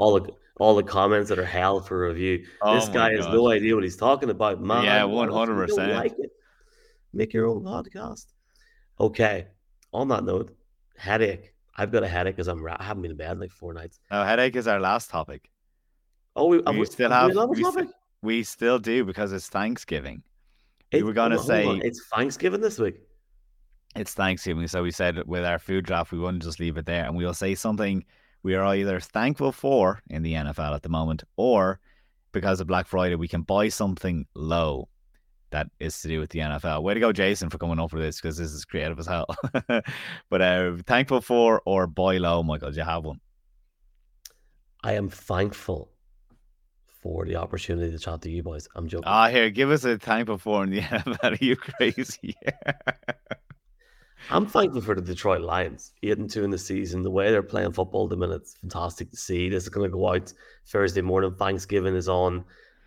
Oh, 0.00 0.06
all 0.06 0.20
the 0.20 0.32
all 0.58 0.74
the 0.74 0.82
comments 0.82 1.28
that 1.28 1.38
are 1.38 1.44
hell 1.44 1.80
for 1.80 2.08
review. 2.08 2.46
Oh 2.62 2.74
this 2.74 2.88
guy 2.88 3.12
has 3.12 3.26
no 3.26 3.50
idea 3.50 3.74
what 3.74 3.84
he's 3.84 3.96
talking 3.96 4.30
about. 4.30 4.60
Man, 4.60 4.84
yeah, 4.84 5.04
one 5.04 5.30
hundred 5.30 5.66
percent. 5.66 6.14
Make 7.12 7.32
your 7.32 7.46
own 7.46 7.62
podcast. 7.62 8.26
Okay. 8.98 9.46
On 9.92 10.08
that 10.08 10.24
note, 10.24 10.56
headache. 10.96 11.52
I've 11.76 11.90
got 11.90 12.02
a 12.02 12.08
headache 12.08 12.36
because 12.36 12.48
I'm 12.48 12.64
I 12.66 12.82
haven't 12.82 13.02
been 13.02 13.10
in 13.12 13.16
bed 13.16 13.32
in 13.32 13.40
like 13.40 13.50
four 13.50 13.74
nights. 13.74 13.98
Oh, 14.10 14.22
headache 14.22 14.56
is 14.56 14.68
our 14.68 14.80
last 14.80 15.10
topic. 15.10 15.50
Oh, 16.36 16.46
we, 16.46 16.58
we, 16.58 16.78
we 16.78 16.86
still 16.86 17.10
have. 17.10 17.32
We, 17.48 17.62
topic? 17.62 17.88
We 18.22 18.42
still 18.42 18.78
do 18.78 19.04
because 19.04 19.32
it's 19.32 19.48
Thanksgiving. 19.48 20.22
We 20.92 21.02
were 21.02 21.12
going 21.12 21.32
to 21.32 21.38
say 21.38 21.66
it's 21.82 22.04
Thanksgiving 22.14 22.60
this 22.60 22.78
week. 22.78 22.96
It's 23.96 24.14
Thanksgiving, 24.14 24.66
so 24.66 24.82
we 24.82 24.90
said 24.90 25.24
with 25.26 25.44
our 25.44 25.58
food 25.58 25.84
draft 25.84 26.10
we 26.10 26.18
wouldn't 26.18 26.42
just 26.42 26.58
leave 26.58 26.76
it 26.76 26.86
there, 26.86 27.04
and 27.04 27.16
we'll 27.16 27.34
say 27.34 27.54
something 27.54 28.04
we 28.44 28.54
are 28.54 28.76
either 28.76 29.00
thankful 29.00 29.50
for 29.50 30.00
in 30.08 30.22
the 30.22 30.34
NFL 30.34 30.74
at 30.74 30.82
the 30.82 30.88
moment, 30.88 31.24
or 31.36 31.80
because 32.30 32.60
of 32.60 32.68
Black 32.68 32.86
Friday 32.86 33.16
we 33.16 33.26
can 33.26 33.42
buy 33.42 33.68
something 33.68 34.26
low 34.34 34.88
that 35.50 35.68
is 35.80 36.00
to 36.02 36.08
do 36.08 36.20
with 36.20 36.30
the 36.30 36.40
NFL. 36.40 36.82
Way 36.82 36.94
to 36.94 37.00
go, 37.00 37.12
Jason, 37.12 37.48
for 37.48 37.58
coming 37.58 37.80
up 37.80 37.92
with 37.92 38.02
this 38.02 38.20
because 38.20 38.36
this 38.36 38.52
is 38.52 38.64
creative 38.64 38.98
as 38.98 39.06
hell. 39.06 39.26
but 40.30 40.42
uh, 40.42 40.76
thankful 40.86 41.20
for 41.20 41.62
or 41.64 41.86
buy 41.86 42.18
low, 42.18 42.42
Michael. 42.42 42.70
Do 42.70 42.76
you 42.76 42.82
have 42.82 43.04
one? 43.04 43.20
I 44.82 44.92
am 44.92 45.08
thankful 45.08 45.90
for 47.00 47.24
the 47.24 47.36
opportunity 47.36 47.92
to 47.92 47.98
chat 47.98 48.20
to 48.22 48.30
you 48.30 48.42
boys. 48.42 48.68
I'm 48.74 48.88
joking. 48.88 49.04
Ah, 49.06 49.28
here, 49.28 49.48
give 49.48 49.70
us 49.70 49.84
a 49.84 49.96
time 49.96 50.26
for 50.38 50.64
in 50.64 50.70
the 50.70 50.80
NFL. 50.82 51.40
Are 51.40 51.44
you 51.44 51.56
crazy? 51.56 52.34
I'm 54.30 54.46
thankful 54.46 54.80
for 54.80 54.94
the 54.94 55.02
Detroit 55.02 55.42
Lions, 55.42 55.92
eight 56.02 56.18
and 56.18 56.30
two 56.30 56.44
in 56.44 56.50
the 56.50 56.58
season. 56.58 57.02
The 57.02 57.10
way 57.10 57.30
they're 57.30 57.42
playing 57.42 57.72
football, 57.72 58.08
the 58.08 58.16
minute, 58.16 58.42
it's 58.42 58.56
fantastic 58.56 59.10
to 59.10 59.16
see. 59.16 59.48
This 59.48 59.64
is 59.64 59.68
going 59.68 59.90
to 59.90 59.94
go 59.94 60.14
out 60.14 60.32
Thursday 60.66 61.02
morning. 61.02 61.34
Thanksgiving 61.34 61.94
is 61.94 62.08
on 62.08 62.44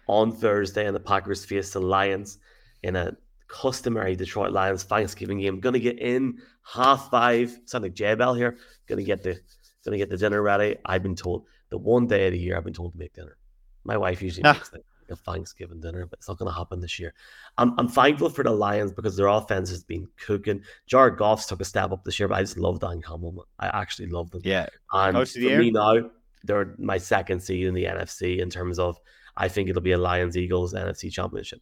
on 0.07 0.31
Thursday, 0.31 0.85
and 0.85 0.95
the 0.95 0.99
Packers 0.99 1.45
face 1.45 1.71
the 1.71 1.79
Lions 1.79 2.39
in 2.83 2.95
a 2.95 3.15
customary 3.47 4.15
Detroit 4.15 4.51
Lions 4.51 4.83
Thanksgiving 4.83 5.39
game. 5.39 5.59
Going 5.59 5.73
to 5.73 5.79
get 5.79 5.99
in 5.99 6.39
half 6.63 7.09
five. 7.09 7.57
Sound 7.65 7.83
like 7.83 7.93
J 7.93 8.15
Bell 8.15 8.33
here. 8.33 8.57
Going 8.87 8.99
to 8.99 9.05
get 9.05 9.23
the 9.23 9.39
going 9.85 9.91
to 9.91 9.97
get 9.97 10.09
the 10.09 10.17
dinner 10.17 10.41
ready. 10.41 10.77
I've 10.85 11.03
been 11.03 11.15
told 11.15 11.45
the 11.69 11.77
one 11.77 12.07
day 12.07 12.27
of 12.27 12.33
the 12.33 12.39
year 12.39 12.57
I've 12.57 12.63
been 12.63 12.73
told 12.73 12.93
to 12.93 12.97
make 12.97 13.13
dinner. 13.13 13.37
My 13.83 13.97
wife 13.97 14.21
usually 14.21 14.43
ah. 14.45 14.53
makes 14.53 14.73
like 14.73 14.83
a 15.09 15.15
Thanksgiving 15.15 15.79
dinner, 15.79 16.05
but 16.05 16.19
it's 16.19 16.27
not 16.27 16.37
going 16.37 16.51
to 16.51 16.57
happen 16.57 16.79
this 16.79 16.99
year. 16.99 17.13
I'm, 17.57 17.73
I'm 17.77 17.87
thankful 17.87 18.29
for 18.29 18.43
the 18.43 18.51
Lions 18.51 18.91
because 18.91 19.15
their 19.15 19.27
offense 19.27 19.69
has 19.69 19.83
been 19.83 20.07
cooking. 20.17 20.61
Jared 20.85 21.17
Goff's 21.17 21.45
took 21.45 21.61
a 21.61 21.65
step 21.65 21.91
up 21.91 22.03
this 22.03 22.19
year, 22.19 22.27
but 22.27 22.35
I 22.35 22.41
just 22.41 22.57
love 22.57 22.79
Dan 22.79 23.01
Campbell. 23.01 23.47
I 23.59 23.67
actually 23.67 24.07
love 24.09 24.31
them. 24.31 24.41
Yeah. 24.43 24.67
And 24.91 25.15
Coach 25.15 25.33
for 25.33 25.39
me 25.39 25.71
now, 25.71 26.09
they're 26.43 26.75
my 26.77 26.97
second 26.97 27.41
seed 27.41 27.67
in 27.67 27.73
the 27.73 27.85
NFC 27.85 28.39
in 28.39 28.49
terms 28.49 28.79
of 28.79 28.99
I 29.35 29.47
think 29.47 29.69
it'll 29.69 29.81
be 29.81 29.91
a 29.91 29.97
Lions 29.97 30.35
Eagles 30.35 30.73
NFC 30.73 31.11
championship. 31.11 31.61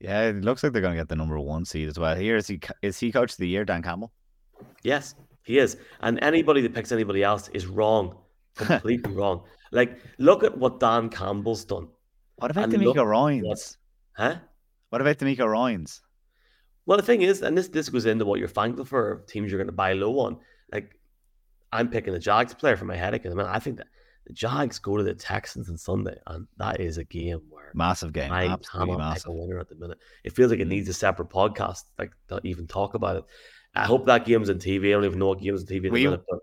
Yeah, 0.00 0.22
it 0.28 0.44
looks 0.44 0.62
like 0.62 0.72
they're 0.72 0.82
going 0.82 0.94
to 0.94 1.00
get 1.00 1.08
the 1.08 1.16
number 1.16 1.38
one 1.40 1.64
seed 1.64 1.88
as 1.88 1.98
well. 1.98 2.14
Here 2.14 2.36
is 2.36 2.46
he 2.46 2.60
is 2.82 2.98
he 2.98 3.10
coach 3.10 3.32
of 3.32 3.38
the 3.38 3.48
year, 3.48 3.64
Dan 3.64 3.82
Campbell? 3.82 4.12
Yes, 4.82 5.14
he 5.44 5.58
is. 5.58 5.76
And 6.00 6.22
anybody 6.22 6.60
that 6.62 6.74
picks 6.74 6.92
anybody 6.92 7.22
else 7.22 7.48
is 7.54 7.66
wrong, 7.66 8.16
completely 8.56 9.12
wrong. 9.12 9.42
Like, 9.72 9.98
look 10.18 10.44
at 10.44 10.56
what 10.56 10.80
Dan 10.80 11.08
Campbell's 11.08 11.64
done. 11.64 11.88
What 12.36 12.50
about 12.50 12.70
DeMeco 12.70 13.04
Ryans? 13.06 13.78
Huh? 14.12 14.36
What 14.90 15.00
about 15.00 15.18
DeMeco 15.18 15.46
Ryans? 15.50 16.02
Well, 16.86 16.98
the 16.98 17.02
thing 17.04 17.22
is, 17.22 17.42
and 17.42 17.56
this 17.56 17.68
this 17.68 17.88
goes 17.88 18.06
into 18.06 18.24
what 18.24 18.38
you're 18.38 18.48
thankful 18.48 18.84
for 18.84 19.24
teams 19.26 19.50
you're 19.50 19.58
going 19.58 19.68
to 19.68 19.72
buy 19.72 19.94
low 19.94 20.18
on. 20.20 20.38
Like 20.72 20.98
I'm 21.72 21.88
picking 21.88 22.12
the 22.12 22.18
Jags 22.18 22.54
player 22.54 22.76
for 22.76 22.84
my 22.84 22.96
headache. 22.96 23.24
I, 23.26 23.30
mean, 23.30 23.40
I 23.40 23.58
think 23.58 23.78
that 23.78 23.86
the 24.26 24.32
Jags 24.32 24.78
go 24.78 24.96
to 24.96 25.02
the 25.02 25.14
Texans 25.14 25.68
on 25.70 25.76
Sunday, 25.78 26.16
and 26.26 26.46
that 26.58 26.80
is 26.80 26.98
a 26.98 27.04
game 27.04 27.40
where 27.48 27.70
massive 27.74 28.12
game. 28.12 28.30
I 28.32 28.46
Absolutely 28.48 28.94
cannot 28.94 29.08
massive. 29.08 29.24
pick 29.24 29.30
a 29.30 29.32
winner 29.32 29.58
at 29.58 29.68
the 29.68 29.74
minute. 29.76 29.98
It 30.24 30.34
feels 30.34 30.50
like 30.50 30.60
it 30.60 30.68
needs 30.68 30.88
a 30.88 30.94
separate 30.94 31.30
podcast, 31.30 31.84
like 31.98 32.12
to 32.28 32.40
even 32.44 32.66
talk 32.66 32.94
about 32.94 33.16
it. 33.16 33.24
I 33.74 33.86
hope 33.86 34.06
that 34.06 34.24
game's 34.24 34.50
on 34.50 34.56
TV. 34.58 34.88
I 34.88 34.92
don't 34.92 35.04
even 35.04 35.18
know 35.18 35.28
what 35.28 35.40
game's 35.40 35.62
on 35.62 35.66
TV 35.66 35.90
We- 35.90 36.04
minute, 36.04 36.22
but 36.28 36.38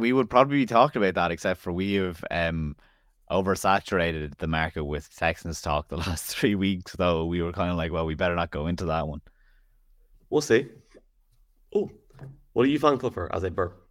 we 0.00 0.12
would 0.12 0.30
probably 0.30 0.58
be 0.58 0.66
talking 0.66 1.02
about 1.02 1.14
that, 1.14 1.30
except 1.30 1.60
for 1.60 1.72
we 1.72 1.94
have 1.94 2.24
um 2.30 2.76
oversaturated 3.30 4.36
the 4.38 4.46
market 4.46 4.84
with 4.84 5.14
Texans 5.16 5.60
talk 5.60 5.88
the 5.88 5.96
last 6.06 6.26
three 6.26 6.54
weeks. 6.54 6.94
Though 6.96 7.26
we 7.26 7.42
were 7.42 7.52
kind 7.52 7.70
of 7.70 7.76
like, 7.76 7.92
well, 7.92 8.06
we 8.06 8.14
better 8.14 8.34
not 8.36 8.50
go 8.50 8.66
into 8.66 8.86
that 8.86 9.06
one. 9.08 9.20
we'll 10.30 10.40
see. 10.40 10.68
Oh, 11.74 11.90
what 12.52 12.64
are 12.66 12.70
you 12.70 12.78
thankful 12.78 13.10
for 13.10 13.34
as 13.34 13.44
a 13.44 13.50
burp? 13.50 13.84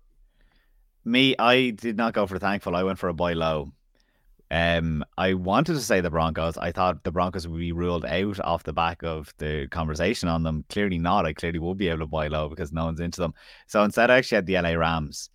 Me, 1.05 1.35
I 1.39 1.69
did 1.69 1.95
not 1.95 2.13
go 2.13 2.27
for 2.27 2.37
thankful. 2.39 2.75
I 2.75 2.83
went 2.83 2.99
for 2.99 3.07
a 3.09 3.13
buy 3.13 3.33
low. 3.33 3.71
Um, 4.49 5.03
I 5.17 5.33
wanted 5.33 5.73
to 5.73 5.81
say 5.81 6.01
the 6.01 6.09
Broncos. 6.09 6.57
I 6.57 6.71
thought 6.71 7.03
the 7.03 7.11
Broncos 7.11 7.47
would 7.47 7.59
be 7.59 7.71
ruled 7.73 8.05
out 8.05 8.39
off 8.41 8.63
the 8.63 8.73
back 8.73 9.03
of 9.03 9.33
the 9.37 9.67
conversation 9.69 10.29
on 10.29 10.43
them. 10.43 10.65
Clearly 10.69 10.97
not. 10.97 11.25
I 11.25 11.33
clearly 11.33 11.59
would 11.59 11.77
be 11.77 11.89
able 11.89 11.99
to 11.99 12.07
buy 12.07 12.27
low 12.27 12.49
because 12.49 12.71
no 12.71 12.85
one's 12.85 12.99
into 13.01 13.21
them. 13.21 13.33
So 13.67 13.83
instead, 13.83 14.09
I 14.09 14.17
actually 14.17 14.37
had 14.37 14.45
the 14.45 14.59
LA 14.59 14.71
Rams. 14.71 15.29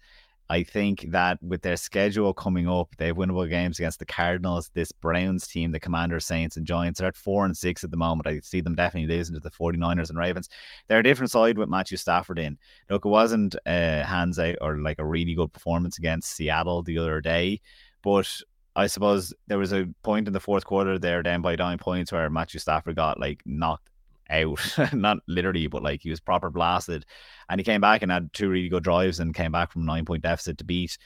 I 0.53 0.65
think 0.65 1.07
that 1.13 1.43
with 1.43 1.63
their 1.63 1.79
schedule 1.79 2.35
coming 2.35 2.69
up, 2.69 2.95
they 2.99 3.07
have 3.07 3.17
winnable 3.17 3.49
games 3.49 3.79
against 3.79 3.99
the 4.01 4.05
Cardinals, 4.05 4.71
this 4.75 4.93
Browns 4.93 5.47
team, 5.47 5.73
the 5.73 5.81
Commanders, 5.81 6.27
Saints, 6.27 6.59
and 6.59 6.67
Giants. 6.67 7.01
They're 7.01 7.09
at 7.09 7.17
four 7.17 7.47
and 7.47 7.57
six 7.57 7.83
at 7.85 7.91
the 7.91 7.97
moment. 7.97 8.27
I 8.27 8.39
see 8.41 8.61
them 8.61 8.75
definitely 8.75 9.17
losing 9.17 9.35
to 9.35 9.41
the 9.41 9.51
49ers 9.51 10.11
and 10.11 10.19
Ravens. 10.19 10.51
They're 10.89 10.99
a 10.99 11.03
different 11.03 11.31
side 11.31 11.57
with 11.57 11.71
Matthew 11.71 11.97
Stafford 11.97 12.39
in. 12.39 12.59
Look, 12.91 13.07
it 13.07 13.09
wasn't 13.09 13.57
uh, 13.65 14.03
hands 14.03 14.39
out 14.39 14.57
or 14.61 14.77
like 14.77 14.99
a 14.99 15.07
really 15.07 15.35
good 15.35 15.55
performance 15.55 15.97
against 15.97 16.37
Seattle 16.37 16.83
the 16.83 16.99
other 16.99 17.23
day, 17.23 17.63
but 18.03 18.31
I 18.77 18.89
suppose 18.89 19.33
there 19.47 19.59
was 19.59 19.73
a 19.73 19.89
point 20.03 20.27
in 20.27 20.35
the 20.35 20.41
fourth 20.41 20.67
quarter 20.67 20.99
there, 20.99 21.23
down 21.23 21.41
by 21.41 21.57
nine 21.57 21.79
points, 21.79 22.13
where 22.13 22.29
Matthew 22.29 22.61
Stafford 22.61 22.97
got 22.97 23.19
like 23.19 23.41
knocked 23.47 23.89
out, 24.31 24.79
not 24.93 25.19
literally, 25.27 25.67
but 25.67 25.83
like 25.83 26.03
he 26.03 26.11
was 26.11 26.21
proper 26.21 26.51
blasted, 26.51 27.05
and 27.49 27.61
he 27.61 27.65
came 27.65 27.81
back 27.81 28.03
and 28.03 28.13
had 28.13 28.33
two 28.33 28.49
really 28.49 28.69
good 28.69 28.85
drives 28.85 29.21
and 29.21 29.35
came 29.35 29.53
back 29.53 29.73
from 29.73 29.83
a 29.83 29.87
nine 29.87 30.05
point 30.05 30.23
deficit 30.23 30.59
to 30.59 30.65
beat 30.65 30.99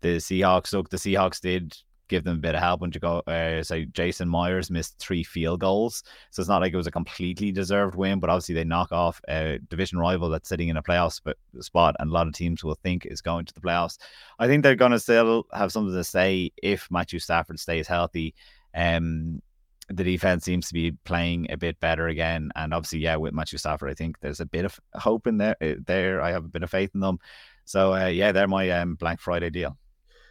the 0.00 0.16
Seahawks. 0.16 0.72
Look, 0.72 0.90
the 0.90 0.96
Seahawks 0.96 1.40
did 1.40 1.76
give 2.08 2.24
them 2.24 2.36
a 2.36 2.40
bit 2.40 2.54
of 2.54 2.60
help 2.60 2.80
when 2.80 2.90
you 2.92 3.00
go. 3.00 3.20
Uh, 3.20 3.62
so 3.62 3.82
Jason 3.92 4.28
Myers 4.28 4.70
missed 4.70 4.98
three 4.98 5.24
field 5.24 5.60
goals, 5.60 6.02
so 6.30 6.40
it's 6.40 6.48
not 6.48 6.60
like 6.60 6.72
it 6.72 6.76
was 6.76 6.86
a 6.86 6.92
completely 6.92 7.52
deserved 7.52 7.94
win. 7.94 8.20
But 8.20 8.30
obviously 8.30 8.54
they 8.54 8.64
knock 8.64 8.92
off 8.92 9.20
a 9.28 9.58
division 9.68 9.98
rival 9.98 10.28
that's 10.28 10.48
sitting 10.48 10.68
in 10.68 10.76
a 10.76 10.82
playoff 10.82 11.14
sp- 11.16 11.40
spot, 11.60 11.96
and 11.98 12.10
a 12.10 12.12
lot 12.12 12.26
of 12.26 12.34
teams 12.34 12.62
will 12.62 12.78
think 12.82 13.06
is 13.06 13.20
going 13.20 13.46
to 13.46 13.54
the 13.54 13.60
playoffs. 13.60 13.98
I 14.38 14.46
think 14.46 14.62
they're 14.62 14.76
going 14.76 14.92
to 14.92 15.00
still 15.00 15.44
have 15.52 15.72
something 15.72 15.94
to 15.94 16.04
say 16.04 16.52
if 16.62 16.88
Matthew 16.90 17.18
Stafford 17.18 17.58
stays 17.58 17.88
healthy. 17.88 18.34
Um, 18.74 19.40
the 19.88 20.04
defense 20.04 20.44
seems 20.44 20.68
to 20.68 20.74
be 20.74 20.92
playing 21.04 21.50
a 21.50 21.56
bit 21.56 21.78
better 21.80 22.08
again, 22.08 22.50
and 22.56 22.72
obviously, 22.72 23.00
yeah, 23.00 23.16
with 23.16 23.34
Matthew 23.34 23.58
Stafford, 23.58 23.90
I 23.90 23.94
think 23.94 24.18
there's 24.20 24.40
a 24.40 24.46
bit 24.46 24.64
of 24.64 24.78
hope 24.94 25.26
in 25.26 25.38
there. 25.38 25.56
uh, 25.60 25.74
There, 25.84 26.20
I 26.22 26.30
have 26.32 26.44
a 26.44 26.48
bit 26.48 26.62
of 26.62 26.70
faith 26.70 26.90
in 26.94 27.00
them. 27.00 27.18
So, 27.64 27.94
uh, 27.94 28.06
yeah, 28.06 28.32
they're 28.32 28.48
my 28.48 28.68
um, 28.70 28.94
Blank 28.94 29.20
Friday 29.20 29.50
deal. 29.50 29.76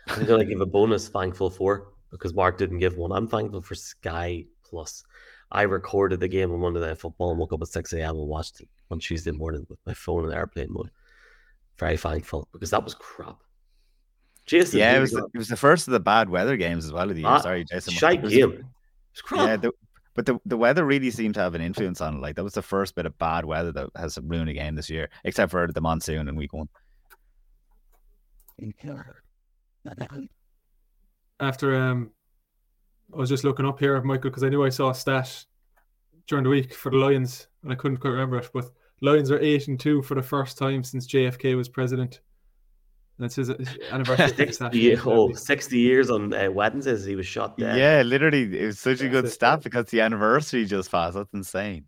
I'm 0.07 0.25
going 0.25 0.39
to 0.39 0.45
give 0.45 0.61
a 0.61 0.65
bonus 0.65 1.07
thankful 1.07 1.49
for 1.49 1.93
because 2.11 2.33
Mark 2.33 2.57
didn't 2.57 2.79
give 2.79 2.97
one. 2.97 3.11
I'm 3.11 3.27
thankful 3.27 3.61
for 3.61 3.75
Sky 3.75 4.45
Plus. 4.63 5.03
I 5.51 5.63
recorded 5.63 6.19
the 6.19 6.27
game 6.27 6.51
on 6.51 6.59
Monday 6.59 6.79
Night 6.79 6.97
Football 6.99 7.31
and 7.31 7.39
woke 7.39 7.53
up 7.53 7.61
at 7.61 7.67
6 7.67 7.93
a.m. 7.93 8.17
and 8.17 8.27
watched 8.27 8.59
it 8.61 8.69
on 8.91 8.99
Tuesday 8.99 9.31
morning 9.31 9.65
with 9.69 9.79
my 9.85 9.93
phone 9.93 10.25
in 10.25 10.33
airplane 10.33 10.67
mode. 10.69 10.89
Very 11.77 11.97
thankful 11.97 12.47
because 12.51 12.71
that 12.71 12.83
was 12.83 12.95
crap. 12.95 13.37
Jason, 14.45 14.79
Yeah, 14.79 14.97
it 14.97 14.99
was 14.99 15.11
the, 15.11 15.25
it 15.33 15.37
was 15.37 15.47
the 15.47 15.55
first 15.55 15.87
of 15.87 15.93
the 15.93 15.99
bad 15.99 16.29
weather 16.29 16.57
games 16.57 16.85
as 16.85 16.91
well 16.91 17.09
of 17.09 17.15
the 17.15 17.21
year. 17.21 17.29
Ah, 17.29 17.39
Sorry. 17.39 17.63
Jason. 17.63 17.93
shite 17.93 18.27
game. 18.27 18.65
It 19.15 19.23
crap. 19.23 19.47
Yeah, 19.47 19.55
the, 19.57 19.71
but 20.15 20.25
the, 20.25 20.39
the 20.45 20.57
weather 20.57 20.85
really 20.85 21.11
seemed 21.11 21.33
to 21.35 21.41
have 21.41 21.55
an 21.55 21.61
influence 21.61 22.01
on 22.01 22.15
it. 22.15 22.21
Like 22.21 22.35
that 22.35 22.43
was 22.43 22.53
the 22.53 22.61
first 22.61 22.95
bit 22.95 23.05
of 23.05 23.17
bad 23.17 23.45
weather 23.45 23.71
that 23.71 23.89
has 23.95 24.19
ruined 24.21 24.49
a 24.49 24.53
game 24.53 24.75
this 24.75 24.89
year, 24.89 25.09
except 25.23 25.51
for 25.51 25.67
the 25.71 25.81
monsoon 25.81 26.27
in 26.27 26.35
week 26.35 26.53
one. 26.53 26.69
after 31.39 31.75
um, 31.75 32.11
I 33.13 33.17
was 33.17 33.29
just 33.29 33.43
looking 33.43 33.65
up 33.65 33.79
here, 33.79 33.99
Michael, 34.01 34.29
because 34.29 34.43
I 34.43 34.49
knew 34.49 34.63
I 34.63 34.69
saw 34.69 34.89
a 34.89 34.95
stat 34.95 35.45
during 36.27 36.43
the 36.43 36.49
week 36.49 36.73
for 36.73 36.89
the 36.89 36.97
Lions, 36.97 37.47
and 37.63 37.71
I 37.71 37.75
couldn't 37.75 37.97
quite 37.97 38.11
remember 38.11 38.37
it. 38.37 38.49
But 38.53 38.69
Lions 39.01 39.31
are 39.31 39.39
eight 39.39 39.67
and 39.67 39.79
two 39.79 40.01
for 40.01 40.15
the 40.15 40.21
first 40.21 40.57
time 40.57 40.83
since 40.83 41.07
JFK 41.07 41.57
was 41.57 41.69
president. 41.69 42.21
That's 43.19 43.35
his 43.35 43.47
his 43.49 43.77
anniversary. 43.91 44.51
stat. 44.51 44.73
60, 44.73 44.97
oh, 45.05 45.33
60 45.33 45.77
years 45.77 46.09
on 46.09 46.33
uh, 46.33 46.49
Wednesdays, 46.51 47.05
he 47.05 47.15
was 47.15 47.27
shot 47.27 47.57
dead. 47.57 47.77
Yeah, 47.77 48.01
literally, 48.01 48.59
it 48.59 48.65
was 48.65 48.79
such 48.79 49.01
a 49.01 49.07
good 49.09 49.25
That's 49.25 49.33
it, 49.33 49.35
stat 49.35 49.63
because 49.63 49.85
the 49.87 50.01
anniversary 50.01 50.65
just 50.65 50.91
passed. 50.91 51.15
That's 51.15 51.33
insane. 51.33 51.85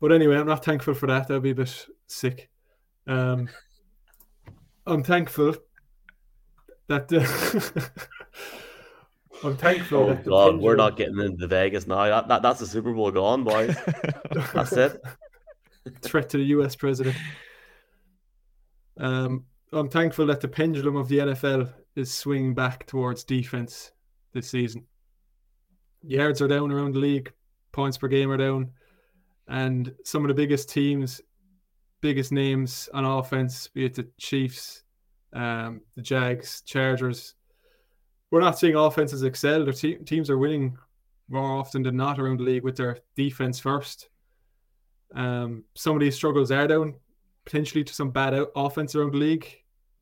But 0.00 0.12
anyway, 0.12 0.36
I'm 0.36 0.46
not 0.46 0.64
thankful 0.64 0.94
for 0.94 1.06
that. 1.06 1.28
That'd 1.28 1.42
be 1.42 1.50
a 1.50 1.54
bit 1.54 1.86
sick. 2.06 2.48
Um, 3.06 3.48
I'm 4.86 5.02
thankful 5.02 5.54
that 6.88 7.08
the 7.08 7.20
I'm 9.44 9.56
thankful 9.56 9.98
Oh, 9.98 10.06
that 10.08 10.24
the 10.24 10.30
God, 10.30 10.58
we're 10.58 10.76
not 10.76 10.96
getting 10.96 11.18
into 11.18 11.46
Vegas 11.46 11.86
now. 11.86 12.04
That, 12.04 12.28
that, 12.28 12.42
that's 12.42 12.60
the 12.60 12.66
Super 12.66 12.92
Bowl 12.92 13.10
gone, 13.10 13.42
boys. 13.44 13.76
That's 14.54 14.72
it. 14.72 15.00
threat 16.02 16.28
to 16.30 16.36
the 16.38 16.44
US 16.44 16.76
president. 16.76 17.16
Um, 18.98 19.44
I'm 19.72 19.88
thankful 19.88 20.26
that 20.26 20.40
the 20.40 20.48
pendulum 20.48 20.96
of 20.96 21.08
the 21.08 21.18
NFL 21.18 21.72
is 21.96 22.12
swinging 22.12 22.54
back 22.54 22.86
towards 22.86 23.24
defense 23.24 23.92
this 24.32 24.50
season. 24.50 24.84
Yards 26.02 26.42
are 26.42 26.48
down 26.48 26.72
around 26.72 26.94
the 26.94 26.98
league, 26.98 27.32
points 27.72 27.96
per 27.96 28.08
game 28.08 28.30
are 28.30 28.36
down, 28.36 28.70
and 29.48 29.94
some 30.04 30.24
of 30.24 30.28
the 30.28 30.34
biggest 30.34 30.68
teams, 30.68 31.20
biggest 32.00 32.32
names 32.32 32.88
on 32.92 33.04
offense, 33.04 33.68
be 33.68 33.84
it 33.84 33.94
the 33.94 34.08
Chiefs, 34.18 34.82
um, 35.32 35.80
the 35.96 36.02
Jags, 36.02 36.62
Chargers, 36.62 37.34
we're 38.32 38.40
not 38.40 38.58
seeing 38.58 38.74
offenses 38.74 39.22
excel. 39.22 39.62
Their 39.64 39.74
te- 39.74 39.96
teams 39.96 40.30
are 40.30 40.38
winning 40.38 40.76
more 41.28 41.58
often 41.58 41.82
than 41.82 41.96
not 41.96 42.18
around 42.18 42.40
the 42.40 42.44
league 42.44 42.64
with 42.64 42.76
their 42.76 42.98
defense 43.14 43.60
first. 43.60 44.08
Um, 45.14 45.64
some 45.76 45.94
of 45.94 46.00
these 46.00 46.16
struggles 46.16 46.50
are 46.50 46.66
down 46.66 46.94
potentially 47.44 47.84
to 47.84 47.94
some 47.94 48.10
bad 48.10 48.34
offense 48.56 48.94
around 48.94 49.12
the 49.14 49.18
league. 49.18 49.44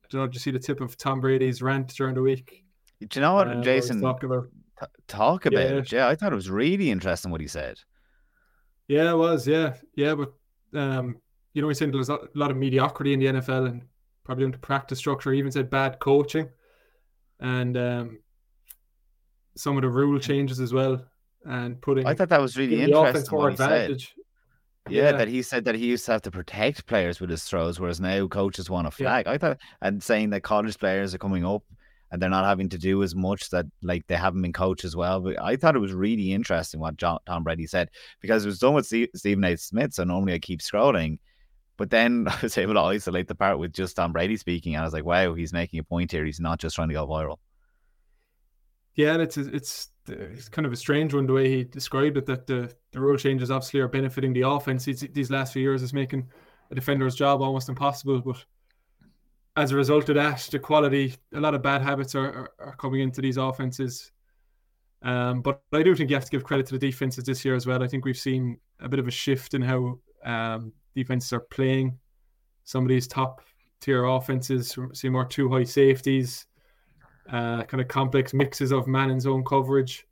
I 0.03 0.07
don't 0.09 0.21
know. 0.21 0.27
Did 0.27 0.35
you 0.35 0.39
see 0.39 0.51
the 0.51 0.59
tip 0.59 0.81
of 0.81 0.97
Tom 0.97 1.21
Brady's 1.21 1.61
rant 1.61 1.89
during 1.95 2.15
the 2.15 2.21
week? 2.21 2.63
Do 2.99 3.07
you 3.19 3.21
know 3.21 3.33
what, 3.33 3.47
Uh, 3.47 3.61
Jason? 3.61 4.01
talking 4.01 4.29
about 4.29 4.47
t- 4.79 4.85
talk 5.07 5.45
about 5.45 5.59
Yeah. 5.63 5.77
it. 5.77 5.91
Yeah, 5.91 6.07
I 6.07 6.15
thought 6.15 6.31
it 6.31 6.35
was 6.35 6.49
really 6.49 6.89
interesting 6.91 7.31
what 7.31 7.41
he 7.41 7.47
said. 7.47 7.79
Yeah, 8.87 9.11
it 9.11 9.17
was. 9.17 9.47
Yeah, 9.47 9.75
yeah, 9.95 10.15
but 10.15 10.33
um, 10.77 11.17
you 11.53 11.61
know, 11.61 11.67
he's 11.67 11.79
saying 11.79 11.91
there's 11.91 12.09
a 12.09 12.19
lot 12.35 12.51
of 12.51 12.57
mediocrity 12.57 13.13
in 13.13 13.19
the 13.19 13.25
NFL 13.27 13.65
and 13.67 13.81
probably 14.23 14.45
into 14.45 14.57
practice 14.59 14.99
structure. 14.99 15.31
He 15.33 15.39
even 15.39 15.51
said 15.51 15.69
bad 15.69 15.99
coaching 15.99 16.49
and 17.39 17.75
um, 17.77 18.19
some 19.57 19.75
of 19.77 19.81
the 19.81 19.89
rule 19.89 20.19
changes 20.19 20.59
as 20.59 20.73
well, 20.73 21.03
and 21.45 21.81
putting 21.81 22.05
I 22.05 22.13
thought 22.13 22.29
that 22.29 22.39
was 22.41 22.55
really 22.57 22.75
giving 22.77 22.91
the 22.93 22.99
offense 22.99 23.07
interesting 23.31 23.35
more 23.37 23.43
what 23.49 23.51
he 23.53 23.57
said. 23.57 24.03
Yeah, 24.91 25.03
Yeah. 25.03 25.11
that 25.13 25.27
he 25.27 25.41
said 25.41 25.65
that 25.65 25.75
he 25.75 25.87
used 25.87 26.05
to 26.05 26.11
have 26.13 26.21
to 26.23 26.31
protect 26.31 26.85
players 26.87 27.19
with 27.19 27.29
his 27.29 27.43
throws, 27.43 27.79
whereas 27.79 27.99
now 28.01 28.27
coaches 28.27 28.69
want 28.69 28.91
to 28.91 29.03
Yeah. 29.03 29.09
flag. 29.09 29.27
I 29.27 29.37
thought, 29.37 29.57
and 29.81 30.01
saying 30.03 30.29
that 30.31 30.41
college 30.43 30.77
players 30.77 31.13
are 31.15 31.17
coming 31.19 31.45
up 31.45 31.63
and 32.11 32.21
they're 32.21 32.29
not 32.29 32.45
having 32.45 32.67
to 32.69 32.77
do 32.77 33.01
as 33.03 33.15
much 33.15 33.49
that 33.51 33.65
like 33.81 34.05
they 34.07 34.15
haven't 34.15 34.41
been 34.41 34.51
coached 34.53 34.83
as 34.85 34.95
well. 34.95 35.21
But 35.21 35.41
I 35.41 35.55
thought 35.55 35.75
it 35.75 35.79
was 35.79 35.93
really 35.93 36.33
interesting 36.33 36.79
what 36.79 36.97
John, 36.97 37.19
Tom 37.25 37.43
Brady 37.43 37.67
said 37.67 37.89
because 38.19 38.43
it 38.43 38.47
was 38.49 38.59
done 38.59 38.73
with 38.73 38.85
Steve, 38.85 39.09
Stephen 39.15 39.43
A. 39.45 39.55
Smith. 39.57 39.93
So 39.93 40.03
normally 40.03 40.33
I 40.33 40.39
keep 40.39 40.59
scrolling, 40.59 41.19
but 41.77 41.89
then 41.89 42.25
I 42.29 42.37
was 42.41 42.57
able 42.57 42.73
to 42.73 42.81
isolate 42.81 43.27
the 43.27 43.35
part 43.35 43.59
with 43.59 43.71
just 43.73 43.95
Tom 43.95 44.11
Brady 44.11 44.35
speaking, 44.37 44.75
and 44.75 44.81
I 44.81 44.85
was 44.85 44.93
like, 44.93 45.05
wow, 45.05 45.33
he's 45.33 45.53
making 45.53 45.79
a 45.79 45.83
point 45.83 46.11
here. 46.11 46.25
He's 46.25 46.39
not 46.39 46.59
just 46.59 46.75
trying 46.75 46.89
to 46.89 46.93
go 46.93 47.07
viral. 47.07 47.37
Yeah, 48.95 49.13
and 49.13 49.21
it's 49.21 49.37
it's 49.37 49.89
it's 50.07 50.49
kind 50.49 50.65
of 50.65 50.73
a 50.73 50.77
strange 50.77 51.13
one 51.13 51.27
the 51.27 51.33
way 51.33 51.49
he 51.49 51.63
described 51.63 52.17
it. 52.17 52.25
That 52.25 52.47
the 52.47 52.73
the 52.91 52.99
rule 52.99 53.17
changes 53.17 53.51
obviously 53.51 53.79
are 53.79 53.87
benefiting 53.87 54.33
the 54.33 54.47
offense. 54.47 54.85
These, 54.85 55.01
these 55.13 55.31
last 55.31 55.53
few 55.53 55.61
years 55.61 55.81
is 55.81 55.93
making 55.93 56.27
a 56.71 56.75
defender's 56.75 57.15
job 57.15 57.41
almost 57.41 57.69
impossible. 57.69 58.21
But 58.21 58.43
as 59.55 59.71
a 59.71 59.75
result 59.75 60.09
of 60.09 60.15
that, 60.15 60.47
the 60.51 60.59
quality, 60.59 61.15
a 61.33 61.39
lot 61.39 61.55
of 61.55 61.61
bad 61.61 61.81
habits 61.81 62.15
are 62.15 62.27
are, 62.27 62.51
are 62.59 62.75
coming 62.75 63.01
into 63.01 63.21
these 63.21 63.37
offenses. 63.37 64.11
Um, 65.03 65.41
but 65.41 65.61
I 65.73 65.81
do 65.81 65.95
think 65.95 66.09
you 66.09 66.15
have 66.15 66.25
to 66.25 66.31
give 66.31 66.43
credit 66.43 66.67
to 66.67 66.77
the 66.77 66.87
defenses 66.87 67.23
this 67.23 67.43
year 67.43 67.55
as 67.55 67.65
well. 67.65 67.81
I 67.81 67.87
think 67.87 68.05
we've 68.05 68.17
seen 68.17 68.57
a 68.79 68.89
bit 68.89 68.99
of 68.99 69.07
a 69.07 69.11
shift 69.11 69.53
in 69.53 69.61
how 69.61 69.99
um, 70.23 70.73
defenses 70.95 71.33
are 71.33 71.39
playing. 71.39 71.97
Some 72.65 72.83
of 72.83 72.89
these 72.89 73.07
top 73.07 73.41
tier 73.79 74.05
offenses 74.05 74.77
see 74.93 75.09
more 75.09 75.25
two 75.25 75.49
high 75.49 75.63
safeties 75.63 76.45
uh, 77.29 77.63
kind 77.63 77.81
of 77.81 77.87
complex 77.87 78.33
mixes 78.33 78.71
of 78.71 78.87
man 78.87 79.09
and 79.09 79.21
zone 79.21 79.43
coverage. 79.43 80.07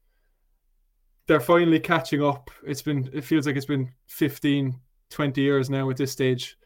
They're 1.28 1.40
finally 1.40 1.80
catching 1.80 2.24
up. 2.24 2.50
It's 2.66 2.82
been, 2.82 3.10
it 3.14 3.24
feels 3.24 3.46
like 3.46 3.56
it's 3.56 3.66
been 3.66 3.92
15, 4.08 4.76
20 5.10 5.42
years 5.42 5.70
now 5.70 5.90
at 5.90 5.98
this 5.98 6.12
stage. 6.12 6.58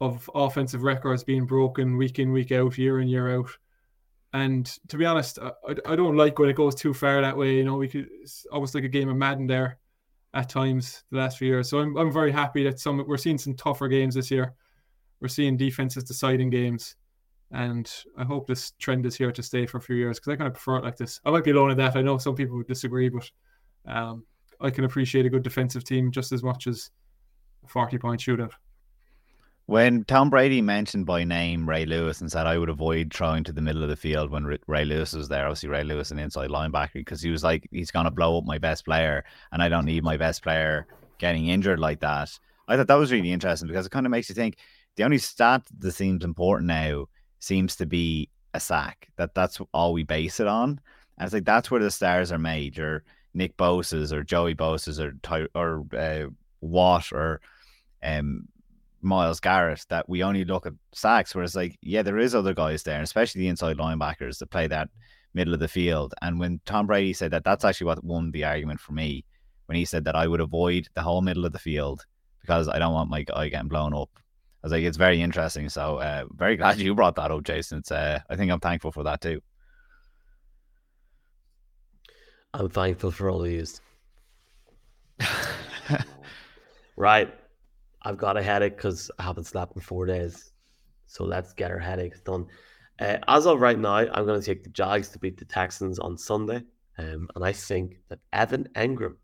of 0.00 0.30
offensive 0.34 0.82
records 0.82 1.24
being 1.24 1.44
broken 1.44 1.96
week 1.96 2.18
in, 2.18 2.32
week 2.32 2.52
out, 2.52 2.78
year 2.78 3.00
in, 3.00 3.08
year 3.08 3.36
out. 3.36 3.50
And 4.32 4.66
to 4.88 4.96
be 4.96 5.06
honest, 5.06 5.38
I, 5.38 5.52
I 5.86 5.96
don't 5.96 6.16
like 6.16 6.38
when 6.38 6.50
it 6.50 6.56
goes 6.56 6.74
too 6.74 6.92
far 6.92 7.20
that 7.20 7.36
way. 7.36 7.56
You 7.56 7.64
know, 7.64 7.76
we 7.76 7.88
could 7.88 8.08
it's 8.22 8.46
almost 8.52 8.74
like 8.74 8.84
a 8.84 8.88
game 8.88 9.08
of 9.08 9.16
Madden 9.16 9.46
there 9.46 9.78
at 10.34 10.48
times 10.48 11.04
the 11.10 11.18
last 11.18 11.38
few 11.38 11.48
years. 11.48 11.68
So 11.70 11.78
I'm 11.78 11.96
I'm 11.96 12.12
very 12.12 12.30
happy 12.30 12.62
that 12.64 12.78
some 12.78 13.02
we're 13.06 13.16
seeing 13.16 13.38
some 13.38 13.54
tougher 13.54 13.88
games 13.88 14.14
this 14.14 14.30
year. 14.30 14.54
We're 15.20 15.28
seeing 15.28 15.56
defenses 15.56 16.04
deciding 16.04 16.50
games, 16.50 16.94
and 17.50 17.90
I 18.16 18.24
hope 18.24 18.46
this 18.46 18.72
trend 18.72 19.06
is 19.06 19.16
here 19.16 19.32
to 19.32 19.42
stay 19.42 19.66
for 19.66 19.78
a 19.78 19.82
few 19.82 19.96
years 19.96 20.18
because 20.18 20.32
I 20.32 20.36
kind 20.36 20.48
of 20.48 20.54
prefer 20.54 20.76
it 20.76 20.84
like 20.84 20.96
this. 20.96 21.20
I 21.24 21.30
might 21.30 21.44
be 21.44 21.50
alone 21.50 21.70
in 21.70 21.78
that. 21.78 21.96
I 21.96 22.02
know 22.02 22.18
some 22.18 22.34
people 22.34 22.56
would 22.56 22.66
disagree, 22.66 23.08
but 23.08 23.30
um, 23.86 24.24
I 24.60 24.70
can 24.70 24.84
appreciate 24.84 25.24
a 25.24 25.30
good 25.30 25.42
defensive 25.42 25.84
team 25.84 26.10
just 26.10 26.32
as 26.32 26.42
much 26.42 26.66
as 26.66 26.90
a 27.64 27.68
40 27.68 27.98
point 27.98 28.20
shootout. 28.20 28.52
When 29.66 30.04
Tom 30.04 30.30
Brady 30.30 30.62
mentioned 30.62 31.04
by 31.04 31.24
name 31.24 31.68
Ray 31.68 31.84
Lewis 31.84 32.22
and 32.22 32.32
said 32.32 32.46
I 32.46 32.56
would 32.56 32.70
avoid 32.70 33.12
throwing 33.12 33.44
to 33.44 33.52
the 33.52 33.60
middle 33.60 33.82
of 33.82 33.90
the 33.90 33.96
field 33.96 34.30
when 34.30 34.58
Ray 34.66 34.86
Lewis 34.86 35.12
was 35.12 35.28
there, 35.28 35.44
obviously 35.44 35.68
Ray 35.68 35.84
Lewis 35.84 36.10
an 36.10 36.18
inside 36.18 36.48
linebacker 36.48 36.94
because 36.94 37.20
he 37.20 37.30
was 37.30 37.44
like 37.44 37.68
he's 37.70 37.90
gonna 37.90 38.10
blow 38.10 38.38
up 38.38 38.44
my 38.44 38.56
best 38.56 38.86
player 38.86 39.24
and 39.52 39.62
I 39.62 39.68
don't 39.68 39.84
need 39.84 40.02
my 40.02 40.16
best 40.16 40.42
player 40.42 40.86
getting 41.18 41.48
injured 41.48 41.78
like 41.80 42.00
that. 42.00 42.30
I 42.66 42.76
thought 42.76 42.86
that 42.86 42.94
was 42.94 43.12
really 43.12 43.30
interesting 43.30 43.68
because 43.68 43.84
it 43.84 43.92
kind 43.92 44.06
of 44.06 44.10
makes 44.10 44.30
you 44.30 44.34
think 44.34 44.56
the 44.96 45.04
only 45.04 45.18
stat 45.18 45.62
that 45.80 45.92
seems 45.92 46.24
important 46.24 46.68
now 46.68 47.06
seems 47.40 47.76
to 47.76 47.86
be 47.86 48.28
a 48.54 48.60
sack. 48.60 49.08
That 49.16 49.34
that's 49.34 49.60
all 49.72 49.92
we 49.92 50.04
base 50.04 50.40
it 50.40 50.46
on. 50.46 50.80
And 51.18 51.26
it's 51.26 51.34
like 51.34 51.44
that's 51.44 51.70
where 51.70 51.80
the 51.80 51.90
stars 51.90 52.32
are 52.32 52.38
made. 52.38 52.78
or 52.78 53.04
Nick 53.34 53.56
Bosa's 53.56 54.12
or 54.12 54.24
Joey 54.24 54.54
Bosa's 54.54 55.00
or 55.00 55.12
Ty- 55.22 55.48
or 55.54 55.84
uh, 55.96 56.26
Watt 56.60 57.12
or 57.12 57.40
um 58.02 58.48
Myles 59.00 59.40
Garrett 59.40 59.84
that 59.90 60.08
we 60.08 60.22
only 60.22 60.44
look 60.44 60.66
at 60.66 60.72
sacks, 60.92 61.34
whereas 61.34 61.54
like, 61.54 61.78
yeah, 61.82 62.02
there 62.02 62.18
is 62.18 62.34
other 62.34 62.54
guys 62.54 62.82
there, 62.82 63.00
especially 63.00 63.42
the 63.42 63.48
inside 63.48 63.78
linebackers 63.78 64.38
that 64.38 64.50
play 64.50 64.66
that 64.66 64.88
middle 65.34 65.54
of 65.54 65.60
the 65.60 65.68
field. 65.68 66.14
And 66.20 66.40
when 66.40 66.60
Tom 66.64 66.86
Brady 66.86 67.12
said 67.12 67.30
that, 67.30 67.44
that's 67.44 67.64
actually 67.64 67.86
what 67.86 68.02
won 68.02 68.32
the 68.32 68.44
argument 68.44 68.80
for 68.80 68.92
me 68.92 69.24
when 69.66 69.76
he 69.76 69.84
said 69.84 70.04
that 70.04 70.16
I 70.16 70.26
would 70.26 70.40
avoid 70.40 70.88
the 70.94 71.02
whole 71.02 71.20
middle 71.20 71.44
of 71.44 71.52
the 71.52 71.58
field 71.58 72.04
because 72.40 72.68
I 72.68 72.78
don't 72.78 72.94
want 72.94 73.10
my 73.10 73.22
guy 73.22 73.48
getting 73.48 73.68
blown 73.68 73.94
up. 73.94 74.10
I 74.62 74.66
was 74.66 74.72
like, 74.72 74.82
it's 74.82 74.96
very 74.96 75.22
interesting. 75.22 75.68
So 75.68 75.98
uh, 75.98 76.24
very 76.34 76.56
glad 76.56 76.78
you 76.78 76.94
brought 76.94 77.14
that 77.16 77.30
up, 77.30 77.44
Jason. 77.44 77.78
It's 77.78 77.92
uh, 77.92 78.18
I 78.28 78.36
think 78.36 78.50
I'm 78.50 78.60
thankful 78.60 78.90
for 78.90 79.04
that 79.04 79.20
too. 79.20 79.40
I'm 82.52 82.68
thankful 82.68 83.12
for 83.12 83.30
all 83.30 83.40
these. 83.40 83.80
right. 86.96 87.32
I've 88.02 88.16
got 88.16 88.36
a 88.36 88.42
headache 88.42 88.76
because 88.76 89.10
I 89.18 89.24
haven't 89.24 89.44
slept 89.44 89.76
in 89.76 89.82
four 89.82 90.06
days. 90.06 90.52
So 91.06 91.24
let's 91.24 91.52
get 91.52 91.70
our 91.70 91.78
headaches 91.78 92.20
done. 92.20 92.46
Uh, 93.00 93.18
as 93.28 93.46
of 93.46 93.60
right 93.60 93.78
now, 93.78 93.94
I'm 93.94 94.26
going 94.26 94.40
to 94.40 94.44
take 94.44 94.64
the 94.64 94.70
Jags 94.70 95.08
to 95.10 95.18
beat 95.18 95.38
the 95.38 95.44
Texans 95.44 95.98
on 95.98 96.18
Sunday. 96.18 96.62
Um, 96.98 97.28
and 97.34 97.44
I 97.44 97.52
think 97.52 98.00
that 98.08 98.18
Evan 98.32 98.68
Engram, 98.74 99.14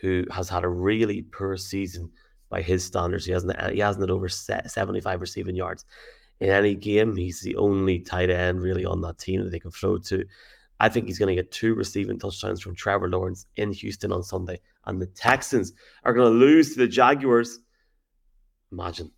who 0.00 0.24
has 0.30 0.48
had 0.48 0.64
a 0.64 0.68
really 0.68 1.22
poor 1.22 1.56
season 1.56 2.10
by 2.50 2.62
his 2.62 2.84
standards, 2.84 3.24
he 3.24 3.32
hasn't 3.32 3.58
he 3.72 3.80
hasn't 3.80 4.02
had 4.02 4.10
over 4.10 4.28
75 4.28 5.20
receiving 5.20 5.56
yards 5.56 5.84
in 6.40 6.50
any 6.50 6.74
game. 6.74 7.16
He's 7.16 7.40
the 7.40 7.56
only 7.56 8.00
tight 8.00 8.30
end 8.30 8.62
really 8.62 8.84
on 8.84 9.00
that 9.02 9.18
team 9.18 9.42
that 9.44 9.50
they 9.50 9.60
can 9.60 9.70
throw 9.70 9.98
to. 9.98 10.24
I 10.80 10.88
think 10.88 11.06
he's 11.06 11.18
going 11.18 11.34
to 11.34 11.40
get 11.40 11.52
two 11.52 11.74
receiving 11.74 12.18
touchdowns 12.18 12.60
from 12.60 12.74
Trevor 12.74 13.08
Lawrence 13.08 13.46
in 13.56 13.72
Houston 13.72 14.12
on 14.12 14.22
Sunday. 14.22 14.60
And 14.86 15.00
the 15.00 15.06
Texans 15.06 15.72
are 16.02 16.12
going 16.12 16.32
to 16.32 16.38
lose 16.38 16.74
to 16.74 16.80
the 16.80 16.88
Jaguars 16.88 17.60
Imagine. 18.74 19.12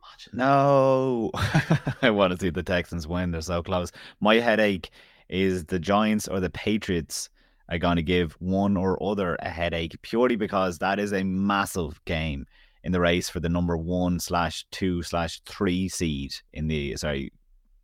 Imagine. 0.00 0.38
No. 0.38 1.30
I 2.02 2.10
want 2.10 2.32
to 2.32 2.38
see 2.38 2.50
the 2.50 2.62
Texans 2.62 3.08
win. 3.08 3.32
They're 3.32 3.40
so 3.40 3.62
close. 3.62 3.90
My 4.20 4.36
headache 4.36 4.90
is 5.28 5.64
the 5.64 5.80
Giants 5.80 6.28
or 6.28 6.38
the 6.38 6.50
Patriots 6.50 7.28
are 7.68 7.78
going 7.78 7.96
to 7.96 8.02
give 8.02 8.32
one 8.40 8.76
or 8.76 9.02
other 9.02 9.36
a 9.40 9.48
headache 9.48 10.00
purely 10.02 10.36
because 10.36 10.78
that 10.78 10.98
is 10.98 11.12
a 11.12 11.24
massive 11.24 12.02
game 12.04 12.46
in 12.84 12.92
the 12.92 13.00
race 13.00 13.28
for 13.28 13.40
the 13.40 13.48
number 13.48 13.76
one 13.76 14.18
slash 14.18 14.64
two 14.70 15.02
slash 15.02 15.40
three 15.46 15.88
seed 15.88 16.34
in 16.52 16.68
the 16.68 16.96
sorry 16.96 17.32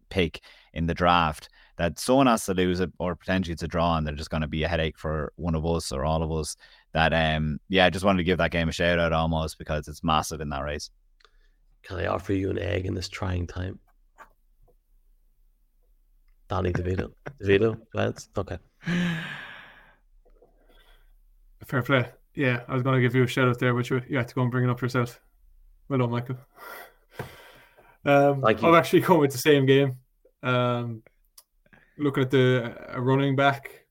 pick 0.09 0.40
in 0.73 0.87
the 0.87 0.94
draft. 0.94 1.49
That 1.77 1.99
someone 1.99 2.29
has 2.29 2.44
to 2.47 2.55
lose 2.55 2.79
it 2.79 2.92
or 2.99 3.16
potentially 3.16 3.53
it's 3.53 3.64
a 3.64 3.68
draw 3.68 3.97
and 3.97 4.07
they're 4.07 4.14
just 4.14 4.31
going 4.31 4.42
to 4.42 4.47
be 4.47 4.62
a 4.62 4.68
headache 4.68 4.97
for 4.97 5.33
one 5.35 5.57
of 5.57 5.66
us 5.66 5.90
or 5.90 6.05
all 6.05 6.23
of 6.23 6.31
us 6.31 6.57
that 6.92 7.12
um 7.12 7.59
yeah, 7.68 7.87
I 7.87 7.90
just 7.90 8.05
wanted 8.05 8.18
to 8.18 8.25
give 8.25 8.38
that 8.38 8.53
game 8.53 8.68
a 8.68 8.73
shout 8.73 9.01
out 9.01 9.12
almost 9.12 9.59
because 9.59 9.88
it's 9.88 10.05
massive 10.05 10.40
in 10.40 10.51
that 10.51 10.62
race. 10.62 10.90
Can 11.83 11.99
I 11.99 12.07
offer 12.07 12.33
you 12.33 12.51
an 12.51 12.59
egg 12.59 12.87
in 12.87 12.94
this 12.94 13.09
trying 13.09 13.47
time? 13.47 13.79
Danny 16.49 16.73
DeVito. 16.73 17.12
DeVito, 17.42 17.81
Lance? 17.92 18.29
Okay. 18.37 18.59
Fair 21.66 21.83
play. 21.83 22.09
Yeah, 22.35 22.62
I 22.68 22.74
was 22.74 22.83
going 22.83 22.96
to 22.96 23.00
give 23.00 23.14
you 23.14 23.22
a 23.22 23.27
shout 23.27 23.48
out 23.48 23.59
there, 23.59 23.72
but 23.74 23.88
you, 23.88 24.03
you 24.09 24.16
had 24.16 24.29
to 24.29 24.35
go 24.35 24.42
and 24.42 24.50
bring 24.50 24.64
it 24.64 24.70
up 24.70 24.81
yourself. 24.81 25.20
Well 25.88 26.00
done, 26.00 26.11
Michael. 26.11 26.37
Um, 28.05 28.42
Thank 28.42 28.62
you. 28.62 28.68
I'm 28.68 28.74
actually 28.74 29.03
come 29.03 29.18
with 29.18 29.33
the 29.33 29.38
same 29.38 29.66
game. 29.66 29.96
Um, 30.42 31.03
looking 31.96 32.24
at 32.24 32.31
the 32.31 32.74
uh, 32.94 33.00
running 33.00 33.37
back, 33.37 33.85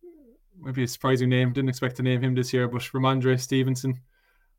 maybe 0.60 0.84
a 0.84 0.88
surprising 0.88 1.30
name. 1.30 1.54
Didn't 1.54 1.70
expect 1.70 1.96
to 1.98 2.04
name 2.04 2.22
him 2.22 2.36
this 2.36 2.54
year, 2.54 2.68
but 2.68 2.82
Rhamondre 2.82 3.40
Stevenson 3.40 4.00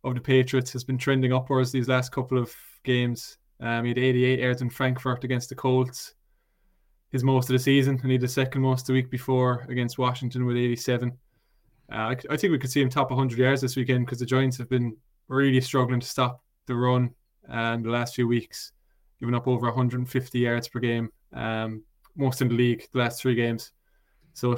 of 0.02 0.14
the 0.14 0.20
Patriots 0.20 0.72
has 0.72 0.84
been 0.84 0.98
trending 0.98 1.32
upwards 1.32 1.72
these 1.72 1.88
last 1.88 2.10
couple 2.10 2.38
of 2.38 2.54
games. 2.84 3.38
Um, 3.60 3.84
he 3.84 3.90
had 3.90 3.98
88 3.98 4.38
yards 4.40 4.62
in 4.62 4.70
Frankfurt 4.70 5.24
against 5.24 5.48
the 5.48 5.54
Colts, 5.54 6.14
his 7.12 7.24
most 7.24 7.48
of 7.48 7.54
the 7.54 7.58
season, 7.58 7.98
and 8.00 8.10
he 8.10 8.12
had 8.12 8.20
the 8.20 8.28
second 8.28 8.62
most 8.62 8.86
the 8.86 8.92
week 8.92 9.10
before 9.10 9.66
against 9.68 9.98
Washington 9.98 10.44
with 10.46 10.56
87. 10.56 11.16
Uh, 11.92 12.14
I, 12.30 12.36
think 12.36 12.50
we 12.50 12.58
could 12.58 12.70
see 12.70 12.80
him 12.80 12.88
top 12.88 13.10
100 13.10 13.38
yards 13.38 13.60
this 13.60 13.76
weekend 13.76 14.06
because 14.06 14.18
the 14.18 14.26
Giants 14.26 14.56
have 14.58 14.68
been 14.68 14.96
really 15.28 15.60
struggling 15.60 16.00
to 16.00 16.06
stop 16.06 16.42
the 16.66 16.74
run 16.74 17.14
um, 17.48 17.82
the 17.82 17.90
last 17.90 18.14
few 18.14 18.26
weeks, 18.26 18.72
giving 19.20 19.34
up 19.34 19.46
over 19.46 19.66
150 19.66 20.38
yards 20.38 20.68
per 20.68 20.80
game, 20.80 21.10
um, 21.32 21.82
most 22.16 22.40
in 22.40 22.48
the 22.48 22.54
league 22.54 22.86
the 22.92 22.98
last 22.98 23.20
three 23.20 23.34
games. 23.34 23.72
So 24.32 24.56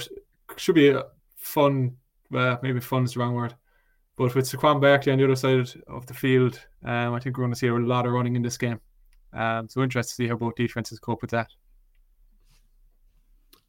should 0.57 0.75
be 0.75 0.91
a, 0.91 1.05
fun. 1.37 1.97
Well, 2.31 2.59
maybe 2.62 2.81
fun 2.81 3.05
is 3.05 3.15
the 3.15 3.21
wrong 3.21 3.35
word. 3.35 3.55
But 4.17 4.35
with 4.35 4.47
Saquon 4.47 4.81
Barkley 4.81 5.12
on 5.12 5.19
the 5.19 5.25
other 5.25 5.37
side 5.37 5.69
of 5.89 6.07
the 6.07 6.15
field, 6.15 6.59
um, 6.85 7.12
I 7.12 7.21
think 7.21 7.37
we're 7.37 7.45
going 7.45 7.53
to 7.53 7.59
see 7.59 7.69
a 7.69 7.75
lot 7.75 8.07
of 8.07 8.12
running 8.12 8.35
in 8.35 8.43
this 8.43 8.57
game. 8.57 8.81
Um, 9.33 9.69
so 9.69 9.83
interested 9.83 10.12
to 10.12 10.15
see 10.17 10.29
how 10.29 10.37
both 10.37 10.55
defenses 10.55 10.99
cope 10.99 11.21
with 11.21 11.31
that. 11.33 11.49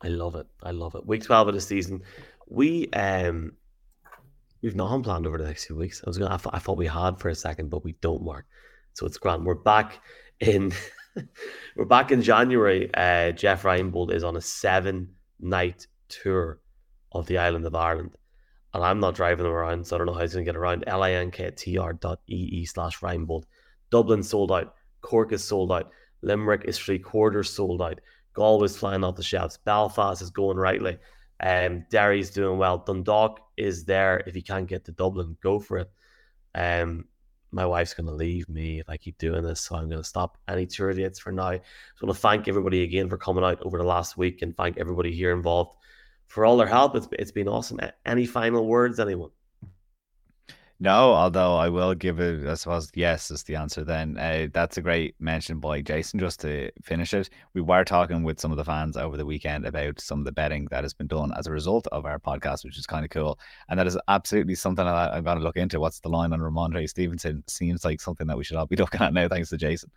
I 0.01 0.09
love 0.09 0.35
it. 0.35 0.47
I 0.63 0.71
love 0.71 0.95
it. 0.95 1.05
Week 1.05 1.23
twelve 1.23 1.47
of 1.47 1.53
the 1.53 1.61
season, 1.61 2.03
we 2.47 2.89
um 2.91 3.53
we've 4.61 4.75
nothing 4.75 5.03
planned 5.03 5.27
over 5.27 5.37
the 5.37 5.45
next 5.45 5.65
few 5.65 5.75
weeks. 5.75 6.01
I 6.05 6.09
was 6.09 6.17
gonna, 6.17 6.33
I, 6.33 6.37
th- 6.37 6.53
I 6.53 6.59
thought 6.59 6.77
we 6.77 6.87
had 6.87 7.19
for 7.19 7.29
a 7.29 7.35
second, 7.35 7.69
but 7.69 7.83
we 7.83 7.93
don't, 8.01 8.23
Mark. 8.23 8.45
So 8.93 9.05
it's 9.05 9.17
grand. 9.17 9.45
We're 9.45 9.55
back 9.55 9.99
in, 10.39 10.73
we're 11.75 11.85
back 11.85 12.11
in 12.11 12.21
January. 12.21 12.89
Uh, 12.93 13.31
Jeff 13.31 13.63
Reinebold 13.63 14.13
is 14.13 14.23
on 14.23 14.35
a 14.35 14.41
seven 14.41 15.09
night 15.39 15.87
tour 16.09 16.59
of 17.11 17.27
the 17.27 17.37
island 17.37 17.65
of 17.65 17.75
Ireland. 17.75 18.17
And 18.73 18.83
I'm 18.83 18.99
not 18.99 19.15
driving 19.15 19.43
them 19.45 19.53
around, 19.53 19.87
so 19.87 19.95
I 19.95 19.97
don't 19.97 20.07
know 20.07 20.13
how 20.13 20.21
he's 20.21 20.33
going 20.33 20.45
to 20.45 20.51
get 20.51 20.57
around. 20.57 20.83
linktr.ee 20.85 22.65
slash 22.65 22.99
Reinebold. 22.99 23.45
Dublin 23.89 24.23
sold 24.23 24.51
out. 24.51 24.75
Cork 25.01 25.31
is 25.31 25.43
sold 25.43 25.71
out. 25.71 25.91
Limerick 26.21 26.65
is 26.65 26.77
three 26.77 26.99
quarters 26.99 27.49
sold 27.49 27.81
out. 27.81 27.99
Galway's 28.37 28.77
flying 28.77 29.03
off 29.03 29.15
the 29.15 29.23
shelves. 29.23 29.57
Belfast 29.57 30.21
is 30.21 30.29
going 30.29 30.57
rightly. 30.57 30.97
Um, 31.39 31.85
Derry's 31.89 32.29
doing 32.29 32.59
well. 32.59 32.77
Dundalk 32.77 33.41
is 33.57 33.83
there. 33.83 34.23
If 34.27 34.35
you 34.35 34.43
can't 34.43 34.67
get 34.67 34.85
to 34.85 34.91
Dublin, 34.91 35.35
go 35.41 35.59
for 35.59 35.79
it. 35.79 35.91
Um, 36.53 37.05
my 37.51 37.65
wife's 37.65 37.95
going 37.95 38.07
to 38.07 38.13
leave 38.13 38.47
me 38.47 38.79
if 38.79 38.89
I 38.89 38.97
keep 38.97 39.17
doing 39.17 39.41
this, 39.41 39.61
so 39.61 39.75
I'm 39.75 39.89
going 39.89 40.01
to 40.01 40.07
stop 40.07 40.37
any 40.47 40.67
tour 40.67 40.93
dates 40.93 41.19
for 41.19 41.31
now. 41.31 41.51
So 41.51 41.57
I 42.03 42.05
want 42.05 42.15
to 42.15 42.21
thank 42.21 42.47
everybody 42.47 42.83
again 42.83 43.09
for 43.09 43.17
coming 43.17 43.43
out 43.43 43.61
over 43.63 43.79
the 43.79 43.83
last 43.83 44.17
week 44.17 44.43
and 44.43 44.55
thank 44.55 44.77
everybody 44.77 45.13
here 45.13 45.31
involved 45.31 45.71
for 46.27 46.45
all 46.45 46.57
their 46.57 46.67
help. 46.67 46.95
It's 46.95 47.07
it's 47.13 47.31
been 47.31 47.47
awesome. 47.47 47.79
Any 48.05 48.25
final 48.25 48.67
words, 48.67 48.99
anyone? 48.99 49.31
No, 50.79 51.13
although 51.13 51.55
I 51.55 51.69
will 51.69 51.95
give 51.95 52.19
it, 52.19 52.47
I 52.47 52.53
suppose, 52.53 52.91
yes 52.93 53.31
is 53.31 53.41
the 53.43 53.55
answer 53.55 53.83
then. 53.83 54.15
Uh, 54.17 54.47
that's 54.53 54.77
a 54.77 54.81
great 54.81 55.15
mention 55.19 55.59
by 55.59 55.81
Jason. 55.81 56.19
Just 56.19 56.39
to 56.41 56.71
finish 56.83 57.15
it, 57.15 57.31
we 57.55 57.61
were 57.61 57.83
talking 57.83 58.21
with 58.21 58.39
some 58.39 58.51
of 58.51 58.57
the 58.57 58.63
fans 58.65 58.95
over 58.95 59.17
the 59.17 59.25
weekend 59.25 59.65
about 59.65 59.99
some 59.99 60.19
of 60.19 60.25
the 60.25 60.31
betting 60.31 60.67
that 60.69 60.83
has 60.83 60.93
been 60.93 61.07
done 61.07 61.31
as 61.35 61.47
a 61.47 61.51
result 61.51 61.87
of 61.87 62.05
our 62.05 62.19
podcast, 62.19 62.63
which 62.63 62.77
is 62.77 62.85
kind 62.85 63.03
of 63.03 63.09
cool. 63.09 63.39
And 63.69 63.79
that 63.79 63.87
is 63.87 63.97
absolutely 64.07 64.53
something 64.53 64.85
that 64.85 65.13
I'm 65.13 65.23
going 65.23 65.39
to 65.39 65.43
look 65.43 65.57
into. 65.57 65.79
What's 65.79 65.99
the 65.99 66.09
line 66.09 66.31
on 66.31 66.41
Rhamondre 66.41 66.87
Stevenson? 66.87 67.43
Seems 67.47 67.83
like 67.83 67.99
something 67.99 68.27
that 68.27 68.37
we 68.37 68.43
should 68.43 68.57
all 68.57 68.67
be 68.67 68.75
looking 68.77 69.01
at 69.01 69.13
now, 69.13 69.27
thanks 69.27 69.49
to 69.49 69.57
Jason. 69.57 69.89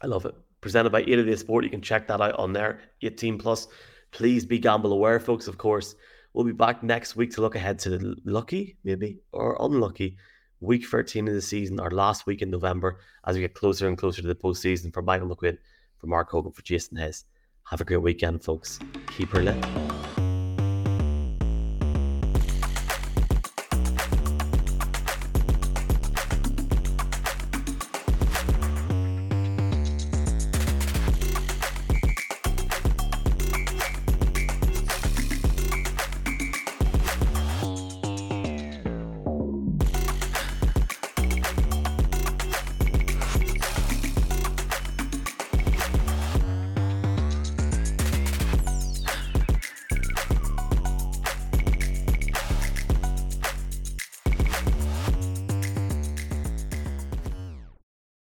I 0.00 0.06
love 0.06 0.26
it 0.26 0.34
presented 0.60 0.90
by 0.90 1.02
888Sport. 1.02 1.64
You 1.64 1.70
can 1.70 1.82
check 1.82 2.06
that 2.08 2.20
out 2.20 2.36
on 2.38 2.52
there. 2.52 2.80
18 3.02 3.38
plus. 3.38 3.68
Please 4.12 4.44
be 4.44 4.58
gamble 4.58 4.92
aware, 4.92 5.20
folks. 5.20 5.46
Of 5.48 5.58
course, 5.58 5.94
we'll 6.32 6.44
be 6.44 6.52
back 6.52 6.82
next 6.82 7.16
week 7.16 7.32
to 7.32 7.40
look 7.40 7.54
ahead 7.54 7.78
to 7.80 7.90
the 7.90 8.16
lucky, 8.24 8.76
maybe, 8.84 9.18
or 9.32 9.56
unlucky 9.60 10.16
week 10.60 10.86
13 10.86 11.26
of 11.28 11.34
the 11.34 11.40
season, 11.40 11.80
our 11.80 11.90
last 11.90 12.26
week 12.26 12.42
in 12.42 12.50
November, 12.50 13.00
as 13.26 13.34
we 13.34 13.40
get 13.40 13.54
closer 13.54 13.88
and 13.88 13.98
closer 13.98 14.22
to 14.22 14.28
the 14.28 14.34
postseason. 14.34 14.92
For 14.92 15.02
Michael 15.02 15.34
McQuinn, 15.34 15.58
for 15.98 16.06
Mark 16.06 16.30
Hogan, 16.30 16.52
for 16.52 16.62
Jason 16.62 16.96
Hess. 16.96 17.24
Have 17.70 17.80
a 17.80 17.84
great 17.84 18.02
weekend, 18.02 18.42
folks. 18.42 18.78
Keep 19.16 19.30
her 19.30 19.42
lit. 19.42 20.09